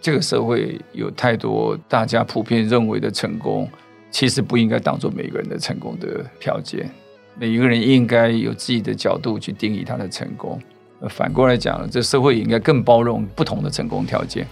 [0.00, 3.68] 这个社会有太多大家普遍认为的成功，
[4.10, 6.90] 其实不应该当做每个人的成功的条件。
[7.38, 10.60] 每一个人应该有自己的角度去定义他的成功。
[11.08, 14.46] 反过来讲，这社会也应该更包容不同的成功条件。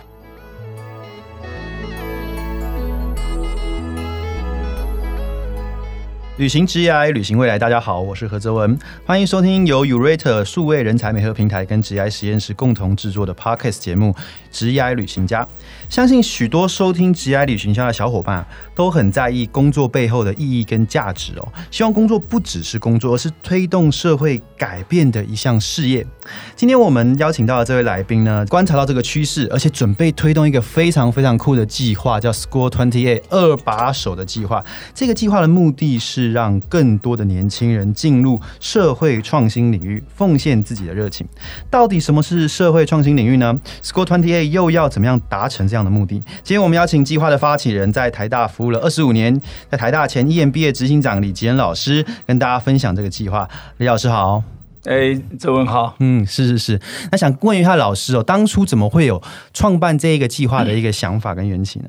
[6.38, 7.58] 旅行职涯，旅行未来。
[7.58, 14.12] 大家好，我是何泽文，欢迎收听由 Urate 数位人才美合平台跟职涯实验室共同制作的 Podcast 节目
[14.52, 15.42] 《职涯旅行家》。
[15.90, 21.48] 相信许多收听《职涯旅行家》的小伙伴都很在意工作背后的意义跟价值哦。
[21.72, 26.06] 希望工作不只是工作，而是推动社会改变的一项事业。
[26.54, 34.62] 今天我们邀请到的这位来宾呢，观察到这个趋势，而且准备推动一个非常非常酷的计划，叫 School Twenty Eight 二把手的计划。
[34.94, 41.26] 这个计划的目的是让更多的年轻人进入社会创新领域，奉献自己的热情。
[41.70, 46.20] 到底什么是社会创新领域呢？School Twenty A 又要怎么样达成这样的目的？
[46.42, 53.48] 今天我们邀请计划的发起人，在台大服务了二十五年，在台大前 EMBA 执行长李吉恩老师，跟大家分享这个计划。
[53.78, 54.42] 李老师好。
[54.84, 59.20] 哎，周文好，嗯，是是是，那想问一下老师哦，当初怎么会有
[59.52, 61.88] 创办这一个计划的一个想法跟缘起呢？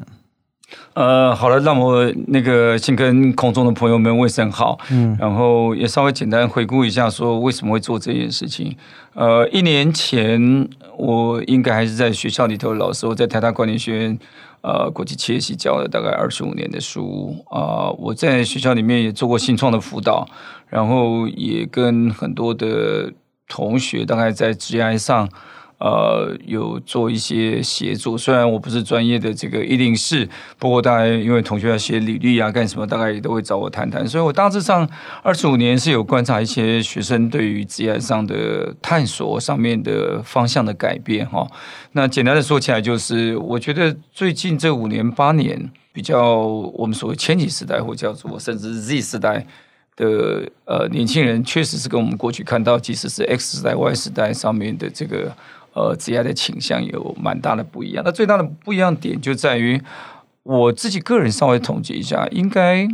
[0.94, 8.76] 呃，好了，让我那个先跟空中的朋友们问声好，嗯，然后也稍微简单回顾一下，说为什么会做这件事情。
[9.14, 10.68] 呃，一年前
[10.98, 14.20] 我应该还是在学校里头，老师我在台大管理学院。
[14.62, 20.28] 呃，国际企业系教了大概二十五年的书啊，我在学校里面也做过新创的辅导，
[20.68, 23.14] 然后也跟很多的
[23.48, 25.30] 同学大概在 GI 上。
[25.80, 30.28] 呃，有做一些协助，虽然我不是专业的这个一定是，
[30.58, 34.06] 不过大概因为同学要写履历啊，干什么，大概也都会找我谈谈。
[34.06, 34.86] 所以我大致上
[35.24, 41.48] 二十五年是有观察一些学生对于职业上的探索上面的方向的改变哈。
[41.94, 49.46] 那简单的说起来，就是我觉得最近这五年八年，比较我们所谓千禧时代或叫做甚至 Z 时代
[49.96, 55.32] 的呃年轻人，确实是跟我们过去看到，即使是 X 时代、Y 时代上面的这个。
[55.80, 58.04] 呃，职业的倾向有蛮大的不一样。
[58.04, 59.82] 那最大的不一样点就在于，
[60.44, 62.86] 我自己个人稍微统计一下，应该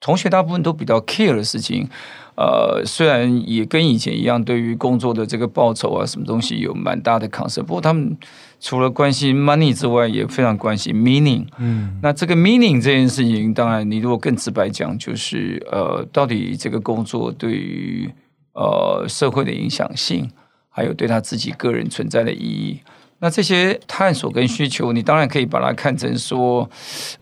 [0.00, 1.88] 同学大部分都比较 care 的事情。
[2.34, 7.62] 呃，虽然也跟以前一样，对于工作的这个报酬啊，什么东西有蛮大的 concern。
[7.62, 8.16] 不过他们
[8.58, 11.46] 除了关心 money 之外，也非常关心 meaning。
[11.58, 18.10] 嗯，那这个 meaning 这件事情，当然你如果更直白讲，就是呃，到底这个工作对于
[18.54, 20.28] 呃社会的影响性。
[20.74, 22.80] 还有对他自己个人存在的意义，
[23.18, 26.68] 那这些探索跟需求，你当然可以把它看成说，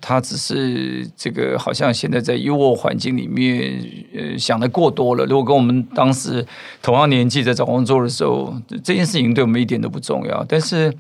[0.00, 3.84] 他只是这个好像现在在优渥环境里面，
[4.16, 5.26] 呃，想的过多了。
[5.26, 6.46] 如果跟我们当时
[6.80, 10.44] 同样年纪在找工作的时候，这件事情对我们一点都不重要。
[10.48, 10.94] 但是，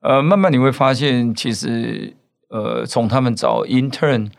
[0.00, 2.14] 呃，慢慢你会发现，其实，
[2.48, 4.30] 呃，从他们找 intern。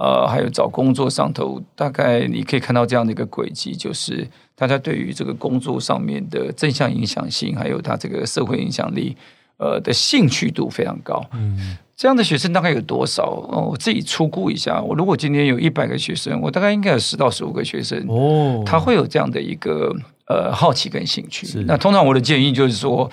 [0.00, 9.14] 呃，还有找工作上头，大概你可以看到这样的一个轨迹，就是大家对于这个工作上面的正向影响性，还有他这个社会影响力，
[9.58, 11.22] 呃的兴趣度非常高。
[11.34, 13.24] 嗯，这样的学生大概有多少？
[13.52, 19.94] 哦，我自己初估一下，我如果今天有一百个学生，我大概应该有十到十五个学生哦，他会有这样的一个
[20.28, 21.46] 呃好奇跟兴趣。
[21.66, 23.10] 那通常我的建议就是说，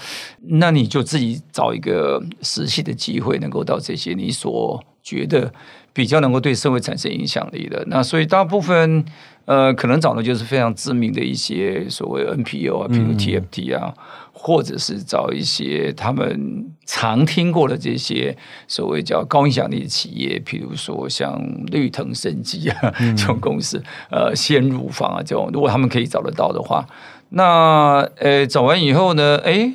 [0.62, 5.52] 那你就自己找一个实习的机会，能够到这些你所觉得。
[5.98, 9.04] 比较能够对社会产生影响力的，那所以大部分
[9.46, 13.92] 呃，可能找的就是非常知名的一些所谓 NPO 啊，比如 TFT 啊，
[14.32, 18.38] 或者是找一些他们常听过的这些
[18.68, 21.42] 所谓叫高影响力的企业，譬如说像
[21.72, 23.82] 绿藤生机啊这种公司，
[24.12, 26.86] 呃，先乳房啊这种，如果他们可以找得到的话，
[27.30, 29.74] 那呃，找完以后呢，哎，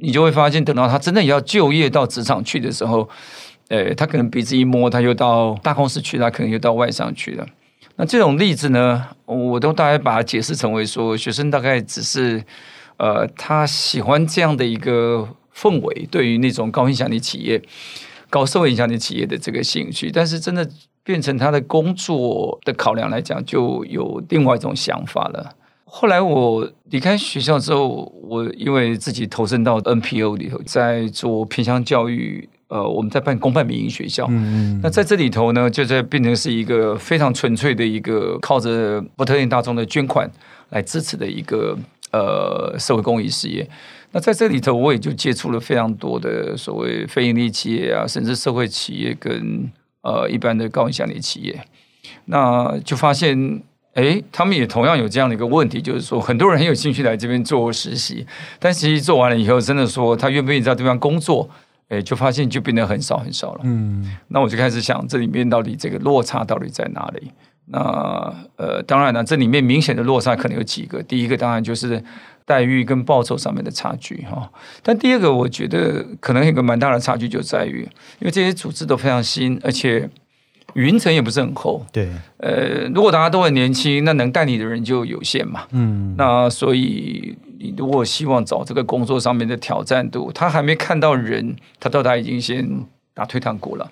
[0.00, 3.08] 你就会发现，等到他真的要就业到职场去的时候。
[3.68, 7.46] 呃，他可能鼻子一摸，他又到大公司去，他可能又到外商去了。
[7.96, 12.44] 那这种例子呢，我都大概把它解释成为说，学生大概只是
[12.96, 17.62] 呃，他喜欢这样的一个氛围，对于那种高影响力企业、
[18.28, 20.10] 高社会影响力企业的这个兴趣。
[20.10, 20.68] 但是真的
[21.02, 25.54] 变成他的工作的考量来讲，就有另外一种想法了。
[25.84, 32.48] 后来我离开学校之后，我因为自己投身到 NPO 里头，在做偏向教育。
[32.74, 40.28] 呃，我们在办公办民营学校，嗯那在这里头呢，就在变成是一个非常纯粹的一个靠着不特定大众的捐款
[40.70, 41.78] 来支持的一个
[42.10, 43.64] 呃社会公益事业。
[44.10, 49.70] 那在这里头，我也就接触了非常多的所谓非营利企业啊，甚至社会企业跟
[50.02, 51.56] 呃一般的高影响力企业。
[52.24, 53.62] 那就发现，
[53.92, 58.26] 哎，他们也同样有这样的一个问题，就是说很多人很有兴趣来这边做实习，
[58.58, 61.48] 但实习做完了以后，真的说他愿不愿意在这边工作？
[61.88, 63.60] 哎，就发现就变得很少很少了。
[63.64, 67.30] 嗯，那我就开始想，这里面到底这个落差到底在哪里？
[67.66, 71.02] 那呃，当然了，这里面明显的落差可能有几个。
[71.02, 72.02] 第一个当然就是
[72.44, 74.50] 待遇跟报酬上面的差距哈。
[74.82, 77.80] 但第二个，我觉得可能有个蛮大的差距就在于，
[78.18, 80.08] 因为这些组织都非常新，而且
[80.74, 81.84] 云层也不是很厚。
[81.90, 85.62] 对，呃，如果大家都很年轻，那能带你的人就有限嘛。
[85.70, 87.34] 嗯，那所以
[87.64, 92.84] 你如果希望找这个工作上面的挑战度，他还没看到人，他到他已经先
[93.14, 93.90] 打退堂鼓了。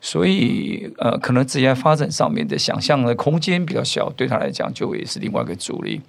[0.00, 6.00] 所以，呃，可能职业发展上面的想象的空间比较小，对他来讲就也是另外一个阻力。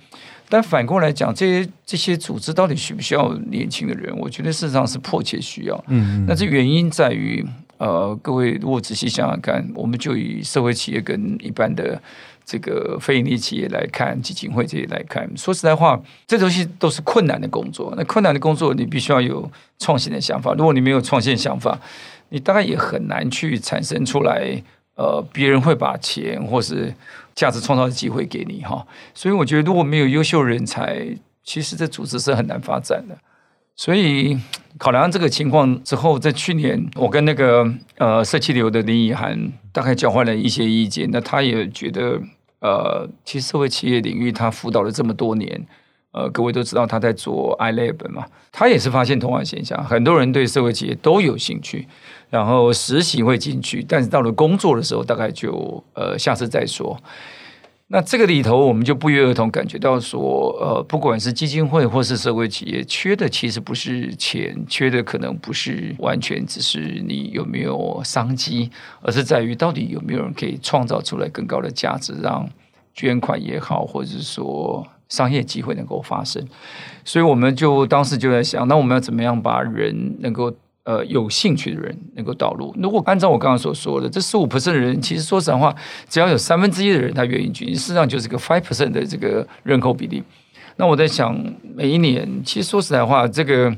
[0.49, 4.11] 但反过来讲，这些这些组织到底需不需要年轻的人？
[4.17, 5.83] 我觉得事实上是迫切需要。
[5.87, 7.45] 嗯，那这原因在于，
[7.83, 12.01] 呃，各位如果仔细想想看，我们就以社会企业跟一般的
[12.45, 17.93] 这个非营利企业来看，基金会这些来看，说实在话，这东西都是困难的工作。
[17.97, 20.53] 那困难的工作，你必须要有创新的想法。
[20.53, 21.77] 如果你没有创新的想法，
[22.29, 24.63] 你大概也很难去产生出来，
[24.95, 26.93] 呃，别人会把钱或是
[27.35, 28.87] 价值创造的机会给你哈。
[29.13, 31.05] 所以我觉得如果没有优秀人才，
[31.43, 33.17] 其实这组织是很难发展的。
[33.75, 34.37] 所以
[34.77, 37.67] 考量这个情况之后，在去年我跟那个
[37.97, 42.21] 呃社企流的林以涵大概交换了一些意见，那他也觉得，
[42.59, 45.65] 呃，其实社会企业领域他辅导了这么多年。
[46.11, 51.87] 呃，各位都知道他在做 iLab 嘛，他也是发现同样现象，很多人对社会企业都有兴趣，
[52.29, 56.95] 然后实习会进去，但是到了工作的时候，大概就呃下次再说。
[57.93, 68.71] 那这个里头，我们就不约而同感觉到说，呃，不管是基金会或是社会企业，缺的其实不是钱，缺的可能不是完全只是你有没有商机，
[69.03, 72.49] 而是在于到底有没有人可以创造出来更高的价值，让
[72.95, 74.83] 捐款也好，或者是说。
[75.09, 76.43] 商业机会能够发生，
[77.05, 80.51] 所以我们就当时就在想，那我们要怎么样把人能够
[80.83, 82.73] 呃有兴趣的人能够导入？
[82.77, 85.75] 如果按照我刚刚所说的，这十五 percent 的人，其实说实话，
[86.09, 90.23] 只要有三分之一的人他愿意去，事实上就是个 five percent 的这个人口比例。
[90.77, 91.37] 那我在想，
[91.75, 93.75] 每一年，其实说实在话，这个。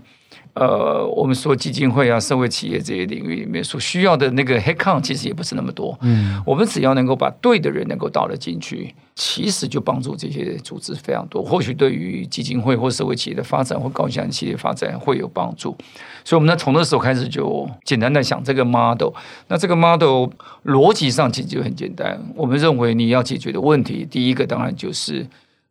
[0.55, 5.97] 呃，我们说基金会啊、社会企业这些领域里面所需要的那个 head count 其实也不是那么多。
[6.01, 11.43] 嗯，我们只要能够把对的人能够导了进去，其实就帮助这些组织非常多。
[11.43, 15.75] 或许对于基金会或社会企业的发展或高效企业发展会有帮助。
[16.23, 19.11] 所以，我们呢从那时候开始就简单的想这个 model。
[19.49, 20.29] 那这个 model
[20.63, 22.17] 逻辑上其实就很简单。
[22.33, 25.27] 我们认为你要解决的问题，第一个当然就是。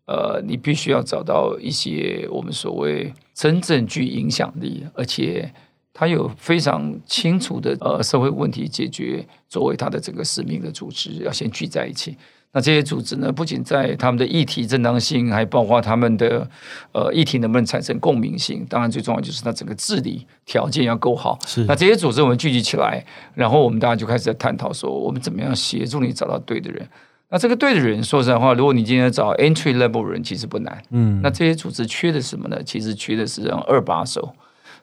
[0.06, 5.52] 呃，你必须要找到一些我们所谓真正具影响力，而且
[5.92, 12.16] 他有非常清楚的呃社会问题解决作为他的这个使命的组织，要先聚在一起。
[12.56, 16.48] 那这些组织呢，不仅在他们的议题正当性，还包括他们的
[16.92, 18.64] 呃议题能不能产生共鸣性。
[18.68, 21.36] 当然，最重要就是它整个治理条件要够好。
[21.46, 21.64] 是。
[21.64, 23.04] 那这些组织我们聚集起来，
[23.34, 26.88] 然后我们大家就开始在探讨说，我们怎么样协助你找到对的人。
[27.34, 30.80] 那这个对的人，说实在话，如果你今天找 entry level 人，其实不难。
[30.90, 32.62] 嗯，那这些组织缺的什么呢？
[32.64, 34.32] 其实缺的是让二把手。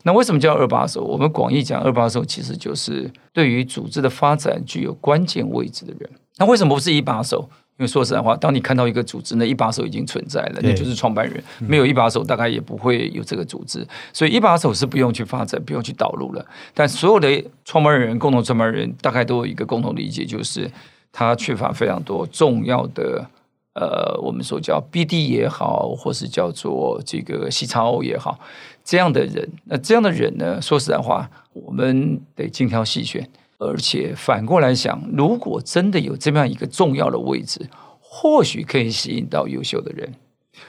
[0.04, 1.02] 那为什么叫二把手？
[1.02, 6.10] 我们广义讲二把手，其实就是对于组织的发展具有关键位置的人。
[6.40, 7.50] 那为什么不是一把手？
[7.78, 11.42] 因为说实在话，当你看到一个组织，那一把手已经存在了，那就是创办人。
[11.60, 13.88] 没有一把手，大概也不会有这个组织。
[14.12, 16.46] 所以一把手是不用去发展，不用去导入了。
[16.74, 20.70] 但所有的创办人、共同创办人，大概都有一个共同理解，就是。
[21.12, 23.30] 他缺乏非常多重要的，
[23.74, 28.40] 呃，我们说叫 BD 也好，或是叫做这个 C 叉 O 也好，
[28.84, 40.14] 这样的人，那这样的人呢，说实在话，我们得精挑细选，而且反过来想，如果真的有这么样一个重要的位置，或许可以吸引到优秀的人，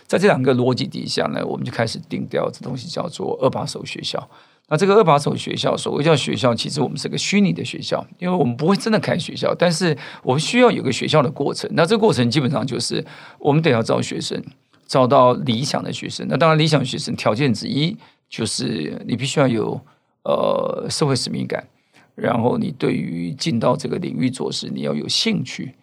[0.06, 4.28] 在这两个逻辑底下呢，我们就开始定调这东西叫做二把手学校。
[4.72, 11.70] 那这个二把手学校，所谓叫学校，其实我们是个虚拟的学校，因为我们不会真的开学校，但是我们需要有个学校的过程。
[11.74, 13.04] 那这个过程基本上就是
[13.38, 14.42] 我们得要招学生，
[14.86, 16.26] 招到理想的学生。
[16.26, 17.94] 那当然，理想学生条件之一
[18.30, 19.78] 就是你必须要有
[20.24, 21.68] 呃社会使命感，
[22.14, 25.74] 然后你对于进到这个领域做事，你要有兴趣。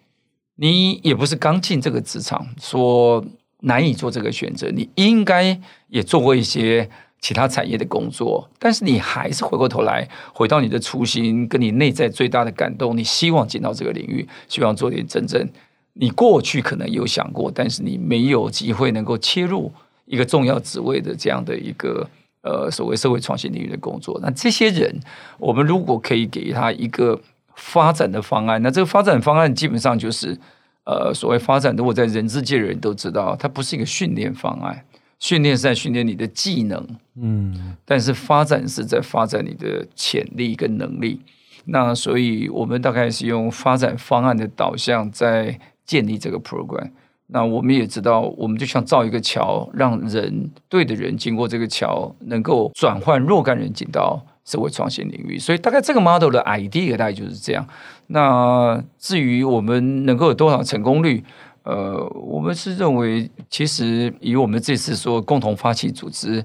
[0.56, 3.24] 你也不是刚进这个职场，说
[3.60, 6.90] 难以做这个选择，你应该也做过一些。
[7.20, 15.46] 其他产业的工作，但是你还是回过头来，回到你的初心，跟你内在最大的感动，你希望进到这个领域，希望做点真正
[15.92, 19.70] 你过去可能有想过，但是你没有机会能够切入
[20.06, 22.08] 一个重要职位的这样的一个
[22.42, 24.18] 呃所谓社会创新领域的工作。
[24.22, 24.98] 那这些人，
[25.38, 27.20] 我们如果可以给他一个
[27.54, 30.38] 发展的方案，那这个发展方案基本上就是
[30.84, 34.84] 呃所谓发展，如果在人资界的人都知道，它不是一个训练方案。
[35.20, 36.84] 训练是在训练你的技能，
[37.14, 41.20] 嗯，但是发展是在发展你的潜力跟能力。
[41.66, 46.90] 那所以我们大概是用发展方案的导向在建立这个 program。
[47.32, 55.38] 那我们也知道，我们就像造一个桥，让人对的人经过这个桥，能够转换若干人进到社会创新领域。
[55.38, 57.64] 所以大概这个 model 的 idea 大概就是这样。
[58.08, 61.22] 那至于我们能够有多少成功率，
[61.62, 66.42] 呃，我们是认为，其实以我们这次说共同发起组织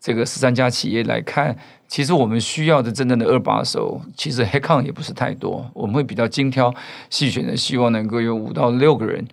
[0.00, 1.56] 这个十三家企业来看，
[1.86, 6.74] 其实我们需要的真正的二把手，其实 head count 也不是太多，我们会比较精挑
[7.10, 9.24] 细选的，希望能够有五到六个人。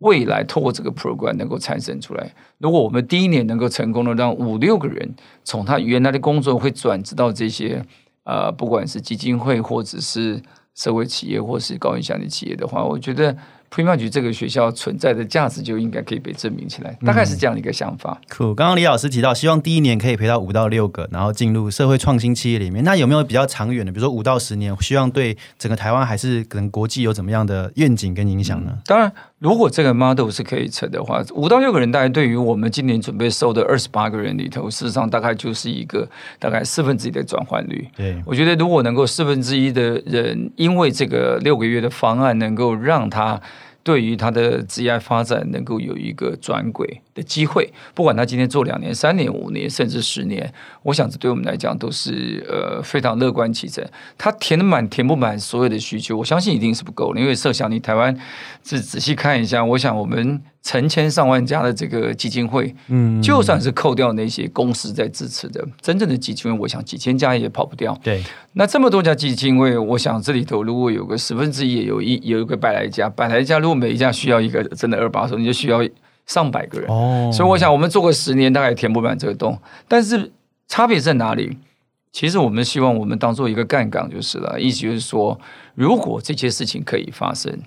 [0.00, 2.34] 未来透过这个 program 能够产生出来。
[2.58, 7.80] 如果我们第一年能够成功的让五六个人从他原来的工作会转职到这些
[8.24, 10.42] 呃，不管是基金会或者是
[10.74, 13.36] 社会企业或是高影响力企业的话，我觉得。
[13.74, 18.20] 普马局这个学校存在的价值就应该可以被证明起来，大概是这样的一个想法。
[18.28, 22.84] 酷，刚刚李老师提到，希望第一年可以陪到五到六个，然后进入社会创新企业里面。
[22.84, 28.76] 那有没有比较长远的，比如说五到十年，希望对整个台湾还是可能国际有怎么样的愿景跟影响呢？
[28.84, 29.10] 当然，
[29.42, 36.08] 如果这个 model 是可以成的话，五到六个人，大概对于我们今年准备收的二十八个人里头，事实上大概就是一个
[36.38, 37.88] 大概四分之一的转换率。
[37.96, 43.40] 对，我觉得如果能够四分之一的人，因为这个六个月的方案，能够让他。
[43.84, 50.52] 对于他的职业发展能够有一个转轨的机会，不管他今天做两年、三年、五年，甚至十年，
[50.82, 53.84] 我想这对我们来讲都是呃非常乐观其成。
[54.16, 57.20] 他填的满填不满所有的需求，我相信一定是不够的。
[57.20, 58.16] 因为设想你台湾
[58.62, 60.42] 仔仔细看一下，我想我们。
[60.64, 67.98] 成千上万家的这个基金会，嗯，就算是扣掉那些公司在支持的，真正的基金会，我想几千家也跑不掉。
[68.00, 75.82] 对，那这么多家基金会，我想这里头如果有个十分之一，有一有一个百来家，百来家如果每一家需要一个真的二把手，你就需要
[76.26, 76.88] 上百个人。
[76.90, 79.58] 哦，所以我想我们做个十年，大概填不满这个洞。
[79.88, 80.30] 但是
[80.68, 81.58] 差别在哪里？
[82.12, 85.40] 其实我们希望我们当做一个杠杆就是了，意思就是说，
[85.74, 87.58] 如果这些事情可以发生。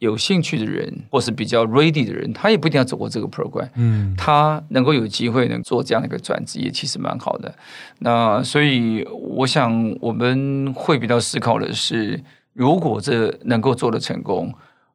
[0.00, 3.68] 有兴趣的人，或是比较 ready 的人，他也不一定要走过这个 program。
[3.76, 7.54] 嗯，他能够有机会能做这样的一个转职，也其实蛮好的。
[8.00, 12.20] 那所以，我想我们会比较思考的是，
[12.52, 14.52] 如果这能够做的成功，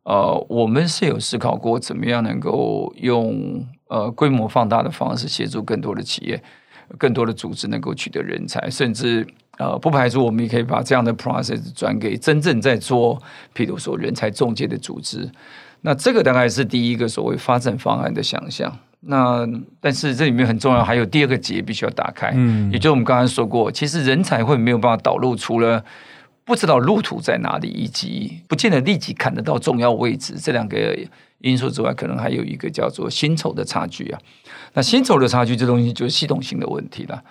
[0.10, 6.42] 呃，我们是有思考过怎么样能够用呃规模放大的方式协助更多的企业、
[6.98, 9.26] 更多的组织能够取得人才，甚至。
[9.60, 13.22] 呃，不排除我们也可以把这样的 process 转给真正在做，
[13.54, 15.30] 譬如说人才中介的组织。
[15.82, 18.74] 那这个大概是第一个所谓发展方案的想象。
[19.02, 19.46] 那
[19.82, 22.32] 但是这里面很重要，还有第二个结必须要打开。
[22.36, 25.84] 嗯，也就是我们刚才说过，其实人才会没有办法导入，除了
[26.50, 30.98] 不知道路途在哪里，以及不见得立即看得到重要位置这两个
[31.42, 34.20] 因素之外，可能还有一个叫做薪酬的差距啊。
[34.74, 37.24] 那薪酬的差距，这东西就是系统性的问题了。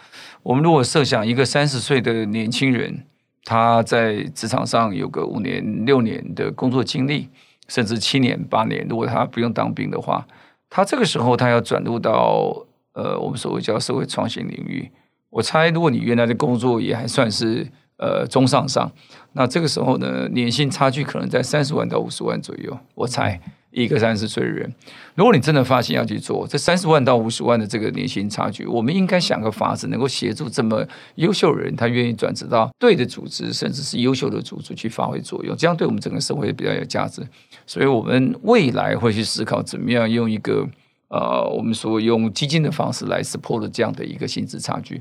[0.44, 3.04] 我们如果设想一个三十岁的年轻人，
[3.44, 7.28] 他在职场上有个五年、六年的工作经历，
[7.66, 10.24] 甚至七年、八年，如果他不用当兵的话，
[10.70, 14.88] 他这个时候他要转入到呃我们所谓叫社会创新领域。
[15.30, 17.66] 我猜，如果你原来的工作也还算是
[17.98, 18.90] 呃中上上，
[19.34, 22.78] 那这个时候呢，年薪差距可能在三十万到五十万左右。
[22.94, 23.40] 我猜。
[23.70, 24.74] 一个三十岁的人，
[25.14, 30.84] 如果你真的发心要去做这三十万到五十万的这个年薪差距，我们应该想个法子，能够协助这么
[31.16, 37.22] 优秀的人，他愿意转职到对的组织，甚至是优秀的组织去发挥作用，这样对我们整个社会比较有价值。
[37.66, 40.66] 所以，我们未来会去思考怎么样用一个
[41.08, 45.00] 呃，我们说用基金的方式来 support 这样的一个薪资差距。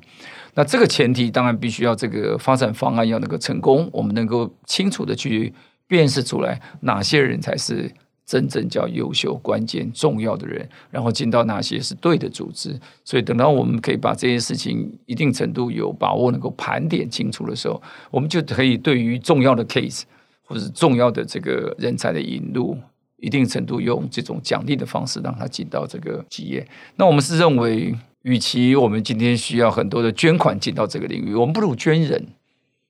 [0.53, 5.53] 那这个前提当然必须要这个发展方案要能够成功，我们能够清楚的去
[5.87, 7.91] 辨识出来哪些人才是。
[8.29, 12.77] 真正叫优秀、关键、重要的人，然后进到哪些是对的组织。
[13.05, 20.01] 所以等到我们可以把这些事情一定程度有把握，能够盘点清楚的时候，我们就可以对于重要的 case
[20.43, 22.77] 或者重要的这个人才的引入，
[23.17, 26.67] 一定程度用这种奖励的方式让他进到这个企业。
[26.95, 32.27] 那我们是认为，与其我们今天需要很多的捐款进到这个领域，我们不如捐人。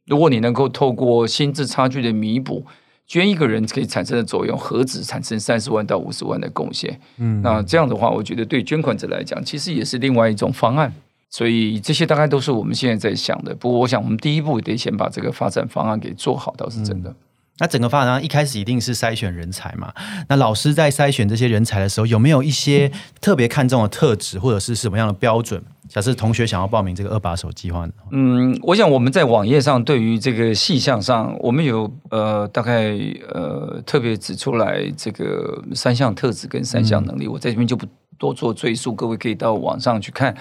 [0.05, 2.65] 如果你能够透过薪资差距的弥补。
[3.09, 6.99] 捐一个人可以产生的作用，何止产生三十万到五十万的贡献？
[7.15, 10.93] 嗯，那这样的话，我觉得对捐款者来讲，其实也是另外一种方案。
[11.29, 13.55] 所以这些大概都是我们现在在想的。
[13.55, 17.15] 不过，我想我们第一步得先把这个发展方案给做好，倒是真的。
[17.59, 19.91] 那整个发展一开始一定是筛选人才嘛？
[20.29, 25.61] 那老师在筛选这些人才的时候，有没有一些特别看重的特质，或者是什么样的标准？
[25.89, 32.95] 假设同学想要报名这个二把手计划，嗯，我想我们在网页上对于这个细项上，我们有呃大概
[33.33, 37.87] 呃特别指出来这个三项特质跟三项能力，我在这边就不
[38.17, 40.35] 多做赘述，各位可以到网上去看。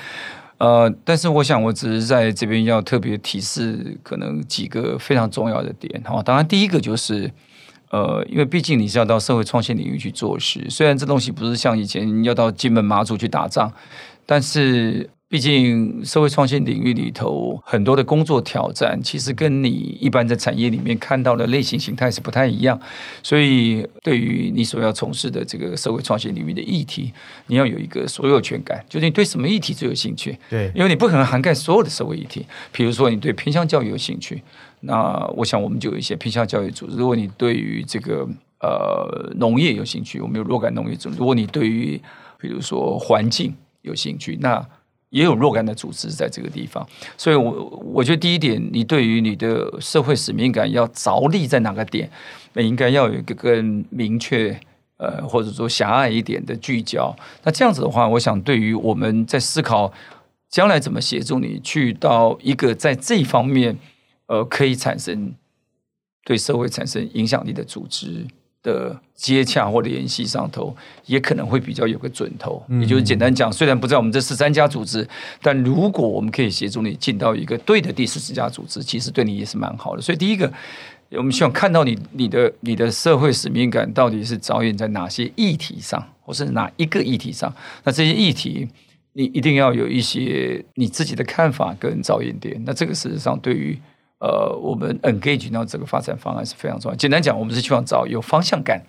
[0.59, 6.23] 呃，但是我想，我只是在这边要特别提示，可能几个非常重要的点哈。
[6.23, 7.31] 当然，第一个就是，
[7.91, 13.73] 呃，因为毕竟你是要到社会创新领域去做事，虽然这东西不是像以前要到金门马祖去打仗，
[14.25, 15.11] 但是。
[15.37, 19.69] 毕竟，社会创新领域里头很多的工作挑战，其实跟你
[20.01, 22.81] 一般在产业里面看到的类型形态是不太一样。
[23.23, 27.13] 所以，对于你所要从事的这个社会创新领域的议题，
[27.49, 30.39] 你要有一个所有权感，就是你对什么议题最有兴趣。
[30.49, 32.47] 对，因为你不可能涵盖所有的社会议题。
[32.73, 34.43] 比如说，你对偏向教育有兴趣，
[34.81, 36.97] 那我想我们就有一些偏向教育组织。
[36.97, 38.27] 如果你对于这个
[38.63, 41.19] 呃农业有兴趣，我们有若干农业组织。
[41.19, 42.01] 如果你对于
[42.41, 44.67] 比如说环境有兴趣，那
[45.11, 46.87] 也有若干的组织在这个地方，
[47.17, 47.53] 所以，我
[47.95, 52.11] 我觉得第一点，你对于你的社会使命感要着力在哪个点，
[52.55, 54.59] 那应该要有一个更明确，
[54.99, 57.15] 呃，或者说狭隘一点的聚焦。
[57.45, 59.93] 那这样子的话，我想对于我们在思考
[60.51, 63.79] 将来怎么协助你去到一个在这方面，
[64.27, 65.35] 呃，可以产生
[66.25, 68.27] 对社会产生影响力的组织。
[68.67, 72.61] 的接洽或联系上头，也可能会比较有个准头。
[72.81, 75.09] 也就是简单讲，虽然不在我们这十三家组织，
[75.41, 80.03] 但如果我们可以协助你进到一个对的第十四十家组织，其实对你也是蛮好的。
[80.03, 80.53] 所以第一个，
[81.13, 87.55] 我们希望看到你你的你的社会使命感到底是着眼在哪些议题上，或是哪一个议题上？
[87.85, 88.69] 那这些议题，
[89.13, 92.61] 你一定要有一些你自己的看法跟着眼点。
[92.67, 93.79] 那这个事实上对于。
[94.19, 96.97] 呃，我们 engage 到这个发展方案是非常重要。
[96.97, 98.83] 简单讲，我们是希望找有方向感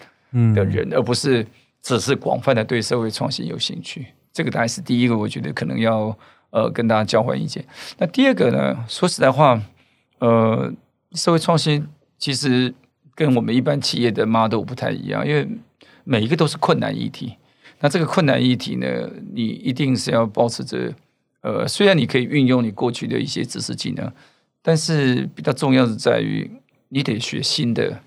[0.55, 1.45] 的人，而不是
[1.81, 4.05] 只是广泛的对社会创新有兴趣。
[4.31, 6.17] 这个大概是第一个，我觉得可能要
[6.51, 7.65] 呃跟大家交换意见。
[7.97, 9.61] 那第二个呢，说实在话，
[10.19, 10.71] 呃，
[11.11, 11.85] 社会创新
[12.17, 12.73] 其实
[13.13, 15.45] 跟我们一般企业的 model 不太一样，因为
[16.05, 17.35] 每一个都是困难议题。
[17.81, 18.87] 那这个困难议题呢，
[19.33, 20.93] 你一定是要保持着
[21.41, 24.09] 呃，虽然你可以运用你过去的一些知识技能。
[24.67, 26.51] 但是比较重要的在于，
[26.89, 27.97] 你得学新的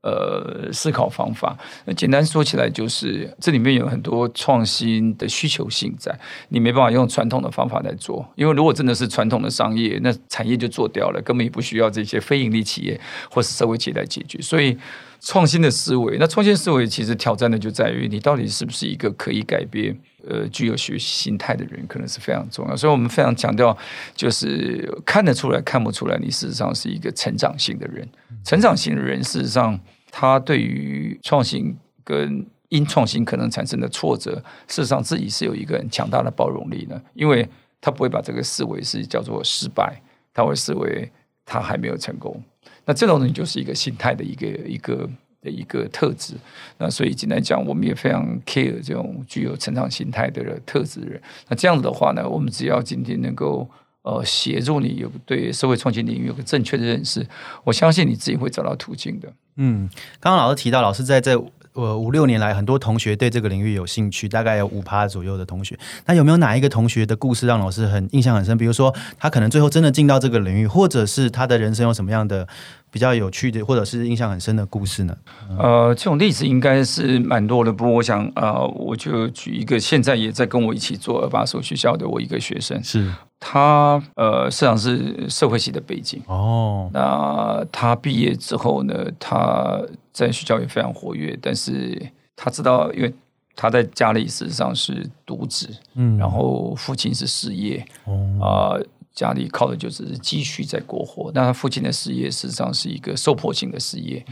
[0.00, 1.56] 呃思考方法。
[1.84, 6.12] 那简单说起来，就是这里面有很多创新的需求性在，
[6.48, 8.28] 你没办法用传统的方法来做。
[8.34, 14.40] 因为如果真的是传统的商业，那产业就做掉了，根本也不需要这些非盈利企业或是社会企业来解决。
[14.40, 14.76] 所以。
[15.20, 22.76] 创新的思维，那创新思维其实挑战的就在于你到底是不是一个可以改变、呃，具有学习心态的人，可能是非常重要。
[22.76, 23.76] 所以我们非常强调，
[24.14, 28.08] 就是看得出来、看不出来，你事实上是一个成长型的人。
[28.44, 29.78] 成长型的人，事实上
[30.10, 37.48] 他对于创新跟因创新可能产生的挫折，事实上自己是有一个很强大的包容力的，因为
[37.80, 40.00] 他不会把这个视为是叫做失败，
[40.32, 41.10] 他会视为
[41.44, 42.42] 他还没有成功。
[42.88, 45.06] 那这种人就是一个心态的一个一个
[45.42, 46.32] 的一个特质。
[46.78, 51.20] 那所以简单讲，我们也非常 care 这种具有成长心态的特质的人。
[51.48, 53.68] 那这样子的话呢，我们只要今天能够
[54.00, 57.26] 呃协助你有对社会创新领域有个正确的认识，
[57.64, 59.30] 我相信你自己会找到途径的。
[59.56, 61.38] 嗯，刚刚老师提到，老师在这。
[61.74, 65.78] 呃，五六年来，很多同学对这个领域有兴趣，大概有五趴左右的同学。
[66.06, 68.58] 那有没有哪一个同学的故事让老师很印象很深？
[68.58, 72.48] 比如说，他可能最后真的进到这个领域，或者是他的人生有什么样的
[72.90, 75.16] 比较有趣的，或者是印象很深的故事呢？
[75.58, 77.72] 呃，这种例子应该是蛮多的。
[77.72, 86.90] 不过，我想，呃，我就举一个，现在也在跟我一起做二把手学校的我一个学生，是他，呃，实际上是社会系的背景哦。
[86.92, 89.80] 那他毕业之后呢，他。
[90.10, 91.96] 在学校也非常活跃，但是
[92.34, 93.14] 他知道，因为
[93.54, 98.74] 他在家里事实上是独子，嗯，然后父亲是失业，哦啊，
[99.14, 101.30] 家里靠的就只是积蓄在过活。
[101.34, 104.24] 那他父亲的事业事实上是一个受迫性的事业，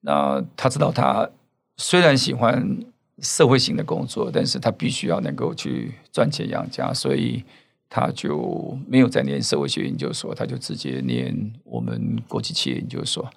[0.00, 1.28] 那他知道他
[1.76, 2.78] 虽然喜欢
[3.20, 7.42] 社会型的工作，但是他必须要能够去赚钱养家，所以
[7.88, 13.28] 他就没有再念社会学研究所，他就直接念我们国际企业研究所。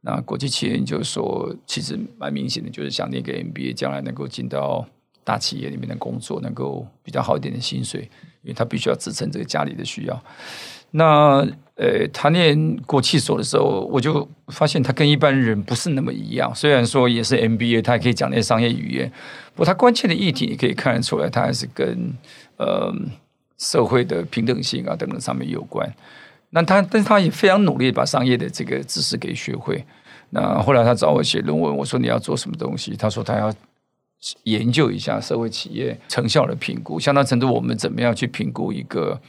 [0.00, 4.86] 那国际企业研究所其实蛮明显的，就是想念个 MBA，将来能够进到
[5.24, 8.02] 大企业里面的工作，能够比较好一点的薪水，
[8.42, 10.22] 因为他必须要支撑这个家里的需要。
[10.92, 11.44] 那
[11.76, 16.54] 呃，他念国际所的时候，我就发现他跟一般人不是那么一样。
[16.54, 19.10] 虽然说也是 MBA，他也可以讲那些商业语言，
[19.54, 22.14] 不过他关键的议题你可以看得出来，他还是跟
[22.58, 22.94] 呃
[23.58, 25.92] 社会的平等性啊等等上面有关。
[26.50, 29.84] 那他，但是他也非常努力把商业的这个知识给学会。
[30.30, 32.94] 那后来他找我写论文，我说你要做什么东西？
[32.96, 33.52] 他说他要
[34.44, 39.20] 研究一下社会企业成效的评估，相当程度我们怎么样去评估一个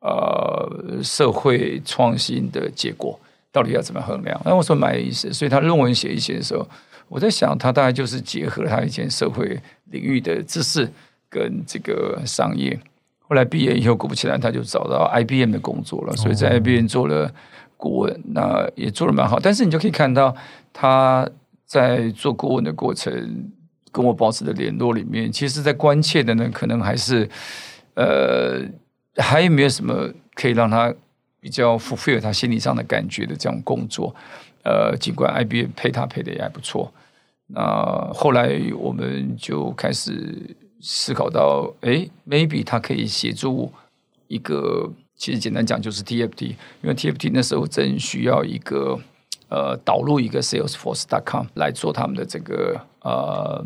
[0.00, 3.18] 呃社会创新的结果，
[3.50, 4.40] 到底要怎么衡量？
[4.44, 5.32] 那我说蛮有意思。
[5.32, 6.68] 所以他论文写一写的时候，
[7.08, 10.90] 我在想，他大概就是结合他以前社会领域的知识。
[11.30, 12.78] 跟这个商业。
[13.18, 17.28] 后来毕业以后，果不其然，他就找到 IBM 的工作了，所以在 IBM 做了
[17.76, 19.40] 顾问，那也做的蛮好。
[19.40, 20.32] 但是你就可以看到
[20.72, 21.28] 他
[21.66, 23.50] 在做顾问的过程，
[23.94, 27.30] 跟我保持的联络里面，其实，在关切的呢，可能还是
[27.94, 28.60] 呃，
[29.16, 30.92] 还有没有什么可以让他
[31.38, 34.12] 比较 fulfill 他心理上的感觉的这样工作？
[34.64, 36.92] 呃，尽管 IBM 配他配的也还不错，
[37.46, 40.56] 那后来我们就开始。
[40.86, 43.72] 思考到，哎，maybe 他可以协助
[44.28, 46.48] 一个，其实简单讲就是 TFT，
[46.82, 49.00] 因为 TFT 那时候正需要一个
[49.48, 51.04] 呃导入一个 Salesforce.
[51.04, 53.64] dot com 来做他们的这个呃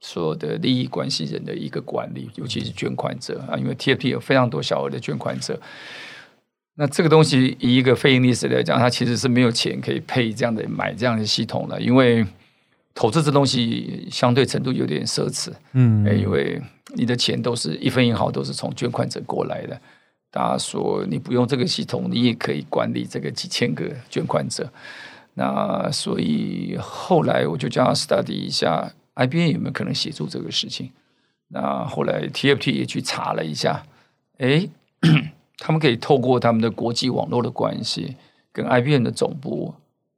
[0.00, 5.60] 所有的利益关系人的一个管理，尤其是捐款者啊，因为 TFP 有非常多小额的捐款者，
[6.76, 12.26] 那这个东西以一个非盈利式来讲，它其实是没有钱可以配这样的买这样的系统的，因为。
[12.98, 16.58] 投资这东西相对程度有点奢侈，嗯，因为
[16.94, 19.78] 你的钱都是一分一毫都是从捐款者过来的。
[20.30, 24.72] 大家说你不用这个系统，你也可以管理这个几千个捐款者。
[25.34, 30.90] 那所以后来我就叫他 study 一下，IBM 有没有可能协助这个事情。
[31.48, 33.82] 那后来 TFT 也去查了一下，
[34.38, 34.68] 哎，
[35.58, 38.16] 他们可以透过他们的国际网络的关系，
[38.52, 39.74] 跟 IBM 的总部。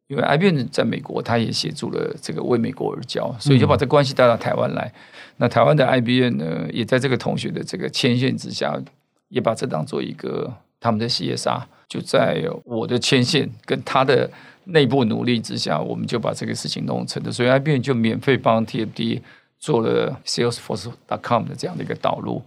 [0.09, 4.91] 因为 IBM 在美国，他也协助了这个为美国而教，所以就把这关系带到台湾来。
[5.37, 8.81] 那台湾的 IBM 呢，也在这个同学的这个牵线之下，
[9.29, 11.63] 也把这当做一个他们的 CSR。
[11.87, 14.31] 就在我的牵线跟他的
[14.69, 17.31] 内部努力之下，我们就把这个事情弄成的。
[17.31, 19.21] 所以 IBM 就免费帮 TFT
[19.59, 22.43] 做了 Salesforce.com 的这样的一个导入。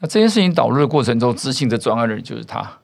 [0.00, 2.78] 那这件事情导入的过程中，执行的专案人就是他，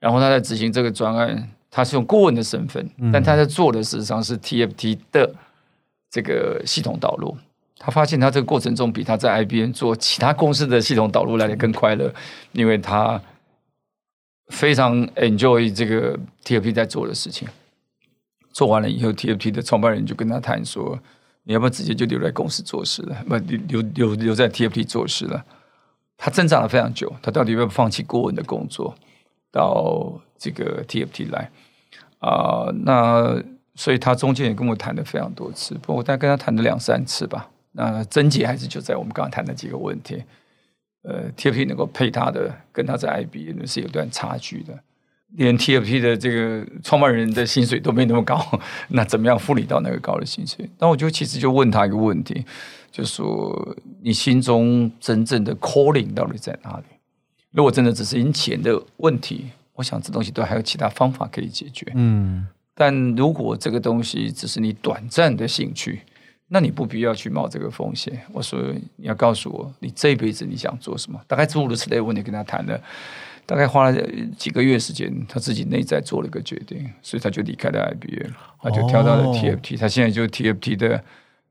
[0.00, 1.50] 然后他在执行这个专案。
[1.76, 5.34] 他是用顾问的身份，但他在做的事实上是 TFT 的
[6.08, 7.36] 这个系统导入。
[7.80, 12.14] 他发现他这个过程中比他在 IBM 做其他公司的系统导入来的更快乐，
[12.52, 13.20] 因为他
[14.50, 17.48] 非常 enjoy 这个 TFT 在做的事情。
[18.54, 20.98] 做完了以后，TFT 的创办人就跟他谈说
[21.42, 23.24] ：“你要不要直接就留在公司做事了？
[23.28, 25.44] 不留留留在 TFT 做事了？”
[26.16, 28.94] 他挣扎了非常久，他到底要不要放弃顾问的工作，
[29.50, 31.50] 到这个 TFT 来？
[32.20, 33.42] 啊，那
[33.74, 37.50] 所以他中间也跟我谈了非常多次，不过我大概跟他谈了两三次吧。
[37.72, 40.22] 那症结还是就在我们刚刚谈的几个问题。
[41.02, 44.78] 呃，TFT 能够配他的，跟他在 IB 是有段差距的。
[45.36, 48.40] 连 TFT 的这个创办人的薪水都没那么高，
[48.90, 50.68] 那怎么样复理到那个高的薪水？
[50.78, 52.44] 那我就其实就问他一个问题，
[52.90, 56.84] 就说你心中真正的 calling 到底在哪里？
[57.50, 59.50] 如果真的只是因钱的问题？
[59.74, 61.84] 我想这东西都还有其他方法可以解决。
[61.96, 66.02] 嗯，但如果这个东西只是你短暂的兴趣，
[66.46, 68.20] 那你不必要去冒这个风险。
[68.32, 68.60] 我说
[68.94, 71.20] 你要告诉我，你这一辈子你想做什么？
[71.26, 72.80] 大概诸如此类问题跟他谈了，
[73.46, 74.00] 大概花了
[74.36, 79.78] 几个月时间，他自己内在做了一个决定，所以他就离开了 IBM，他就跳到了 TFT。
[79.78, 81.02] 他现在就是 TFT 的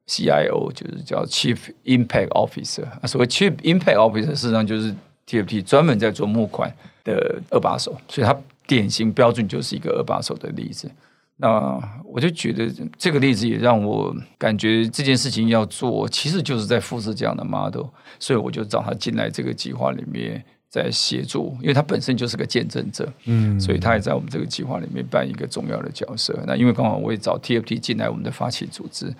[0.07, 3.07] CIO，就是叫 Chief Impact Officer。
[3.07, 4.93] 所谓 Chief Impact Officer，事实上就是
[5.27, 6.73] TFT 专门在做募款。
[7.05, 8.33] 的二把手，所以他
[8.65, 10.89] 典型标准就是一个二把手的例子。
[11.35, 12.65] 那我就觉得
[12.97, 17.87] 这个例子也让我感觉这件事情要做，其实就是在复制这样的 model，
[18.19, 20.41] 所以我就找他进来这个计划里面。
[20.73, 26.33] 在协助，因为他本身就是个见证者，嗯，所以他也在我们这个计划里面扮一个重要的角色。
[26.47, 29.13] 那因为刚好我也找 TFT 进来我们的发起组织，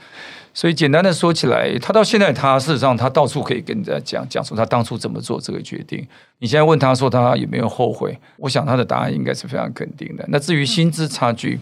[0.51, 6.03] 所以简单的说起来，他到现在他事实上他到处可以跟人家讲讲说他当初怎么做这个决定。
[6.39, 10.25] 你现在问他说他有没有后悔，我想他的答案应该是非常肯定的。
[10.29, 11.59] 那至于薪资差距，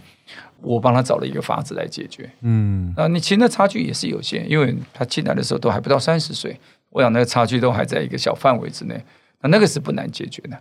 [0.61, 2.29] 我帮他找了一个法子来解决。
[2.43, 6.57] 嗯，那你其实那差距也是有限，因为他进来的时候都还不到三十岁，
[6.91, 9.03] 我想那个差距都还在一个小范围之内。
[9.41, 10.59] 那那个是不难解决的，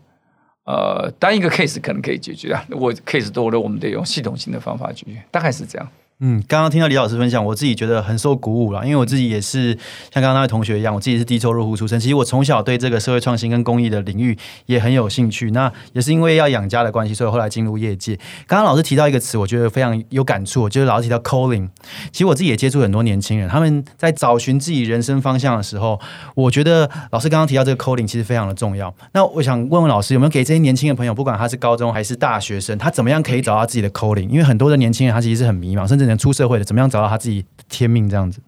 [0.65, 2.65] 呃，单一个 case 可能可以解决啊。
[2.71, 5.89] 我 case 多了，我们得用系统性的方法解决，大概是这样。
[6.23, 9.73] 嗯，刚刚听到李老师分享，我自己觉得很受鼓舞了，因为我自己也是
[10.13, 11.99] 像刚刚那位同学一样，我自己是低收入户出身。
[11.99, 15.51] 其实我从小对这个社会创新跟公益的领域也很有兴趣。
[15.53, 18.15] 那也是因为要养家的关系，所以后来进入业界。
[18.47, 21.71] 刚刚老师提到一个词，我觉得非常有感触，就是老师提到 calling。
[22.13, 25.99] 其实我自己也接触很多年轻人，他们在找寻自己人生方向的时候，
[26.35, 28.95] 我觉得老师刚刚提到这个 calling 其实非常的重要。
[29.13, 34.29] 那我想问问老师，有没有给这些年轻的朋友，不管他是高中还是大学生，他怎么样可以找到自己的 calling？
[34.29, 36.91] 因为很多的年轻人他其实是很迷茫，甚至连出社会的，怎么样？
[36.91, 38.41] 找到他自己天命这样子。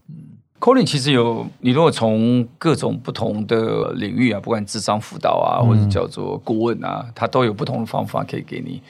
[0.59, 8.81] calling 其实有，你如果从各种不同的领域啊，不管智商辅导啊，或者叫做顾问啊，他都有不同的方法可以给你。